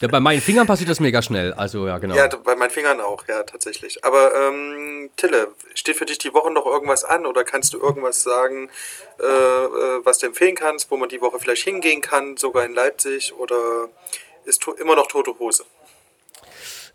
Ja, 0.00 0.08
bei 0.08 0.18
meinen 0.18 0.40
Fingern 0.40 0.66
passiert 0.66 0.90
das 0.90 0.98
mega 0.98 1.22
schnell. 1.22 1.54
Also 1.54 1.86
ja, 1.86 1.98
genau. 1.98 2.16
Ja, 2.16 2.26
bei 2.26 2.56
meinen 2.56 2.70
Fingern 2.70 3.00
auch, 3.00 3.26
ja, 3.28 3.42
tatsächlich. 3.44 4.04
Aber 4.04 4.34
ähm, 4.34 5.08
Tille, 5.16 5.54
steht 5.74 5.96
für 5.96 6.04
dich 6.04 6.18
die 6.18 6.34
Woche 6.34 6.50
noch 6.50 6.66
irgendwas 6.66 7.04
an 7.04 7.24
oder 7.24 7.44
kannst 7.44 7.72
du 7.72 7.78
irgendwas 7.80 8.22
sagen, 8.22 8.70
äh, 9.20 9.24
äh, 9.24 10.04
was 10.04 10.18
du 10.18 10.26
empfehlen 10.26 10.56
kannst, 10.56 10.90
wo 10.90 10.96
man 10.96 11.08
die 11.08 11.20
Woche 11.20 11.38
vielleicht 11.38 11.62
hingehen 11.62 12.02
kann, 12.02 12.36
sogar 12.36 12.64
in 12.64 12.74
Leipzig 12.74 13.32
oder 13.34 13.88
ist 14.44 14.66
immer 14.78 14.96
noch 14.96 15.06
tote 15.06 15.38
Hose? 15.38 15.64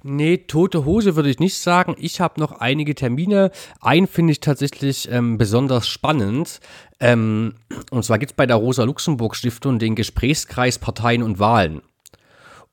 Nee, 0.01 0.37
tote 0.37 0.85
Hose 0.85 1.15
würde 1.15 1.29
ich 1.29 1.39
nicht 1.39 1.57
sagen. 1.57 1.95
Ich 1.97 2.21
habe 2.21 2.39
noch 2.39 2.53
einige 2.53 2.95
Termine. 2.95 3.51
Einen 3.81 4.07
finde 4.07 4.31
ich 4.31 4.39
tatsächlich 4.39 5.11
ähm, 5.11 5.37
besonders 5.37 5.87
spannend. 5.87 6.61
Ähm, 7.01 7.55
und 7.91 8.03
zwar 8.03 8.17
gibt 8.17 8.31
es 8.31 8.35
bei 8.35 8.45
der 8.45 8.55
Rosa-Luxemburg-Stiftung 8.55 9.77
den 9.77 9.95
Gesprächskreis 9.95 10.79
Parteien 10.79 11.21
und 11.21 11.39
Wahlen. 11.39 11.81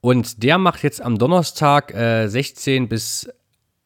Und 0.00 0.44
der 0.44 0.58
macht 0.58 0.84
jetzt 0.84 1.02
am 1.02 1.18
Donnerstag 1.18 1.92
äh, 1.92 2.28
16 2.28 2.88
bis 2.88 3.28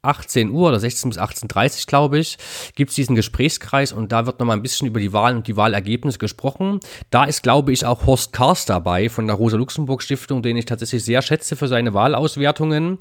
18 0.03 0.51
Uhr 0.51 0.69
oder 0.69 0.81
16 0.81 1.11
bis 1.11 1.19
18.30 1.19 1.87
glaube 1.87 2.19
ich, 2.19 2.39
gibt 2.75 2.91
es 2.91 2.97
diesen 2.97 3.17
Gesprächskreis 3.17 3.93
und 3.93 4.13
da 4.13 4.25
wird 4.25 4.41
nochmal 4.41 4.57
ein 4.57 4.63
bisschen 4.63 4.87
über 4.87 4.99
die 4.99 5.13
Wahlen 5.13 5.39
und 5.39 5.47
die 5.47 5.57
Wahlergebnisse 5.57 6.19
gesprochen. 6.19 6.81
Da 7.11 7.25
ist, 7.25 7.43
glaube 7.43 7.73
ich, 7.73 7.85
auch 7.85 8.07
Horst 8.07 8.33
Kars 8.33 8.65
dabei 8.65 9.11
von 9.11 9.27
der 9.27 9.37
Rosa-Luxemburg-Stiftung, 9.37 10.43
den 10.43 10.57
ich 10.57 10.65
tatsächlich 10.65 11.05
sehr 11.05 11.21
schätze 11.21 11.55
für 11.55 11.69
seine 11.69 11.93
Wahlauswertungen. 11.93 12.97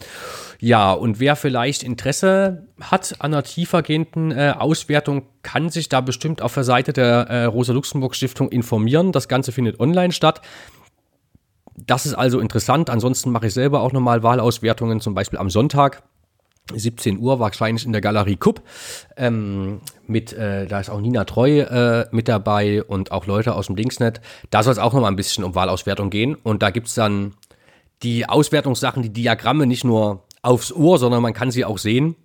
Ja, 0.60 0.92
und 0.92 1.22
wer 1.22 1.38
vielleicht 1.38 1.84
Interesse 1.84 2.68
hat 2.82 3.16
an 3.20 3.34
einer 3.34 3.44
tiefergehenden 3.44 4.32
äh, 4.32 4.54
Auswertung, 4.58 5.24
kann 5.42 5.70
sich 5.70 5.88
da 5.88 6.02
bestimmt 6.02 6.42
auf 6.42 6.54
der 6.54 6.66
Seite 6.66 6.92
der 6.92 7.28
äh, 7.30 7.46
Rosa-Luxemburg-Stiftung 7.46 8.50
informieren. 8.50 9.14
Das 9.14 9.30
Ganze 9.30 9.54
findet 9.54 9.80
online 9.80 10.12
statt. 10.12 10.42
das 11.78 12.06
ist 12.06 12.14
also 12.14 12.42
interessant. 12.42 12.90
Ansonsten 12.90 13.32
mache 13.32 13.48
ich 13.48 13.54
selber 13.54 13.80
auch 13.80 13.94
nochmal 13.94 14.22
Wahlauswertungen, 14.22 15.00
zum 15.00 15.14
Beispiel 15.14 15.40
am 15.40 15.50
Sonntag. 15.50 16.04
17 16.74 17.20
Uhr 17.20 17.40
wahrscheinlich 17.40 17.86
in 17.86 17.92
der 17.92 18.02
Galerie 18.02 18.36
Kupp. 18.36 18.62
Ähm, 19.18 19.82
mit, 20.08 20.34
äh, 20.34 20.68
da 20.68 20.80
ist 20.80 20.90
auch 20.90 21.02
Nina 21.02 21.26
Treu 21.26 21.60
äh, 21.60 22.08
mit 22.12 22.28
dabei 22.28 22.84
und 22.84 23.12
auch 23.12 23.26
Leute 23.26 23.56
aus 23.56 23.68
dem 23.68 23.76
Linksnet. 23.76 24.22
Da 24.50 24.64
soll 24.64 24.74
es 24.74 24.80
auch 24.80 24.94
noch 24.94 25.02
mal 25.02 25.08
ein 25.08 25.16
bisschen 25.16 25.44
um 25.44 25.56
Wahlauswertung 25.56 26.10
gehen. 26.10 26.36
Und 26.36 26.62
da 26.64 26.70
gibt 26.70 26.88
es 26.88 26.96
dann 26.96 27.34
die 28.04 28.28
Auswertungssachen, 28.28 29.04
die 29.04 29.14
Diagramme 29.14 29.66
nicht 29.66 29.84
nur 29.84 30.24
aufs 30.42 30.72
Ohr, 30.72 30.98
sondern 30.98 31.22
man 31.22 31.34
kann 31.34 31.52
sie 31.52 31.66
auch 31.66 31.78
sehen. 31.78 32.16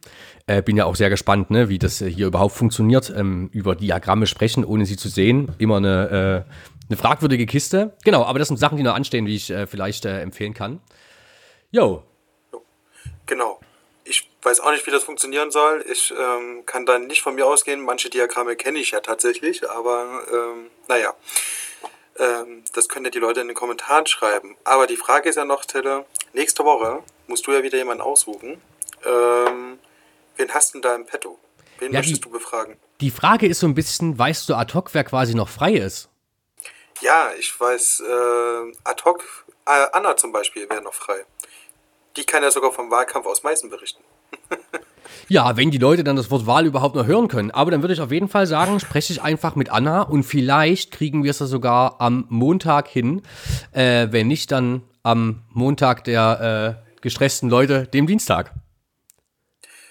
Äh, 0.46 0.62
bin 0.62 0.76
ja 0.76 0.84
auch 0.84 0.94
sehr 0.94 1.10
gespannt, 1.10 1.50
ne, 1.50 1.68
wie 1.68 1.78
das 1.78 1.98
hier 1.98 2.26
überhaupt 2.26 2.54
funktioniert. 2.54 3.12
Ähm, 3.16 3.48
über 3.52 3.74
Diagramme 3.74 4.26
sprechen, 4.26 4.64
ohne 4.64 4.86
sie 4.86 4.96
zu 4.96 5.08
sehen. 5.08 5.52
Immer 5.58 5.78
eine, 5.78 6.44
äh, 6.46 6.88
eine 6.88 6.96
fragwürdige 6.96 7.46
Kiste. 7.46 7.94
Genau, 8.04 8.24
aber 8.24 8.38
das 8.38 8.48
sind 8.48 8.58
Sachen, 8.58 8.76
die 8.76 8.82
noch 8.82 8.94
anstehen, 8.94 9.24
die 9.24 9.34
ich 9.34 9.50
äh, 9.50 9.66
vielleicht 9.66 10.04
äh, 10.04 10.20
empfehlen 10.20 10.54
kann. 10.54 10.80
Jo. 11.70 12.02
Genau. 13.26 13.58
Ich 14.44 14.50
weiß 14.50 14.60
auch 14.60 14.72
nicht, 14.72 14.86
wie 14.86 14.90
das 14.90 15.04
funktionieren 15.04 15.50
soll. 15.50 15.82
Ich 15.90 16.12
ähm, 16.14 16.66
kann 16.66 16.84
da 16.84 16.98
nicht 16.98 17.22
von 17.22 17.34
mir 17.34 17.46
ausgehen. 17.46 17.80
Manche 17.80 18.10
Diagramme 18.10 18.56
kenne 18.56 18.78
ich 18.78 18.90
ja 18.90 19.00
tatsächlich, 19.00 19.66
aber 19.70 20.22
ähm, 20.30 20.70
naja. 20.86 21.14
Ähm, 22.18 22.62
das 22.74 22.90
können 22.90 23.06
ja 23.06 23.10
die 23.10 23.20
Leute 23.20 23.40
in 23.40 23.48
den 23.48 23.56
Kommentaren 23.56 24.06
schreiben. 24.06 24.54
Aber 24.64 24.86
die 24.86 24.98
Frage 24.98 25.30
ist 25.30 25.36
ja 25.36 25.46
noch, 25.46 25.64
Tille, 25.64 26.04
nächste 26.34 26.62
Woche 26.62 27.02
musst 27.26 27.46
du 27.46 27.52
ja 27.52 27.62
wieder 27.62 27.78
jemanden 27.78 28.02
aussuchen. 28.02 28.60
Ähm, 29.06 29.78
wen 30.36 30.52
hast 30.52 30.74
du 30.74 30.78
denn 30.78 30.82
da 30.82 30.94
im 30.94 31.06
Petto? 31.06 31.38
Wen 31.78 31.94
Ja, 31.94 32.00
möchtest 32.00 32.18
die- 32.18 32.28
du 32.28 32.30
befragen? 32.30 32.76
Die 33.00 33.10
Frage 33.10 33.46
ist 33.46 33.60
so 33.60 33.66
ein 33.66 33.74
bisschen, 33.74 34.18
weißt 34.18 34.46
du 34.50 34.54
ad 34.56 34.74
hoc, 34.74 34.90
wer 34.92 35.04
quasi 35.04 35.34
noch 35.34 35.48
frei 35.48 35.72
ist? 35.72 36.10
Ja, 37.00 37.32
ich 37.38 37.58
weiß, 37.58 38.00
äh, 38.00 38.72
ad 38.84 39.04
hoc, 39.06 39.24
äh, 39.66 39.86
Anna 39.92 40.18
zum 40.18 40.32
Beispiel 40.32 40.68
wäre 40.68 40.82
noch 40.82 40.92
frei. 40.94 41.24
Die 42.18 42.26
kann 42.26 42.42
ja 42.42 42.50
sogar 42.50 42.72
vom 42.74 42.90
Wahlkampf 42.90 43.24
aus 43.24 43.42
Meißen 43.42 43.70
berichten. 43.70 44.04
Ja, 45.28 45.56
wenn 45.56 45.70
die 45.70 45.78
Leute 45.78 46.04
dann 46.04 46.16
das 46.16 46.30
Wort 46.30 46.46
Wahl 46.46 46.66
überhaupt 46.66 46.96
noch 46.96 47.06
hören 47.06 47.28
können. 47.28 47.50
Aber 47.50 47.70
dann 47.70 47.82
würde 47.82 47.94
ich 47.94 48.00
auf 48.00 48.12
jeden 48.12 48.28
Fall 48.28 48.46
sagen, 48.46 48.78
spreche 48.80 49.12
ich 49.12 49.22
einfach 49.22 49.56
mit 49.56 49.70
Anna 49.70 50.02
und 50.02 50.22
vielleicht 50.22 50.90
kriegen 50.90 51.24
wir 51.24 51.30
es 51.30 51.38
ja 51.38 51.46
sogar 51.46 52.00
am 52.00 52.26
Montag 52.28 52.88
hin. 52.88 53.22
Äh, 53.72 54.08
wenn 54.10 54.28
nicht, 54.28 54.52
dann 54.52 54.82
am 55.02 55.42
Montag 55.50 56.04
der 56.04 56.78
äh, 56.84 57.00
gestressten 57.00 57.48
Leute, 57.48 57.86
dem 57.86 58.06
Dienstag. 58.06 58.52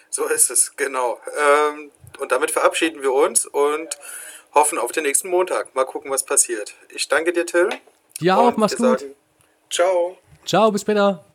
So 0.10 0.26
ist 0.26 0.52
es, 0.52 0.76
genau. 0.76 1.18
Ähm, 1.38 1.92
und 2.20 2.32
damit 2.32 2.52
verabschieden 2.52 3.02
wir 3.02 3.14
uns 3.14 3.46
und 3.48 3.98
hoffen 4.54 4.78
auf 4.78 4.92
den 4.92 5.04
nächsten 5.04 5.30
Montag. 5.30 5.74
Mal 5.74 5.86
gucken, 5.86 6.12
was 6.12 6.24
passiert. 6.24 6.76
Ich 6.90 7.08
danke 7.08 7.34
dir, 7.34 7.46
Till. 7.46 7.70
Ja, 8.20 8.38
auch, 8.38 8.56
mach's 8.56 8.76
gut. 8.76 9.00
Sagen, 9.00 9.16
ciao. 9.70 10.18
Ciao, 10.46 10.72
bis 10.72 10.82
später. 10.82 11.26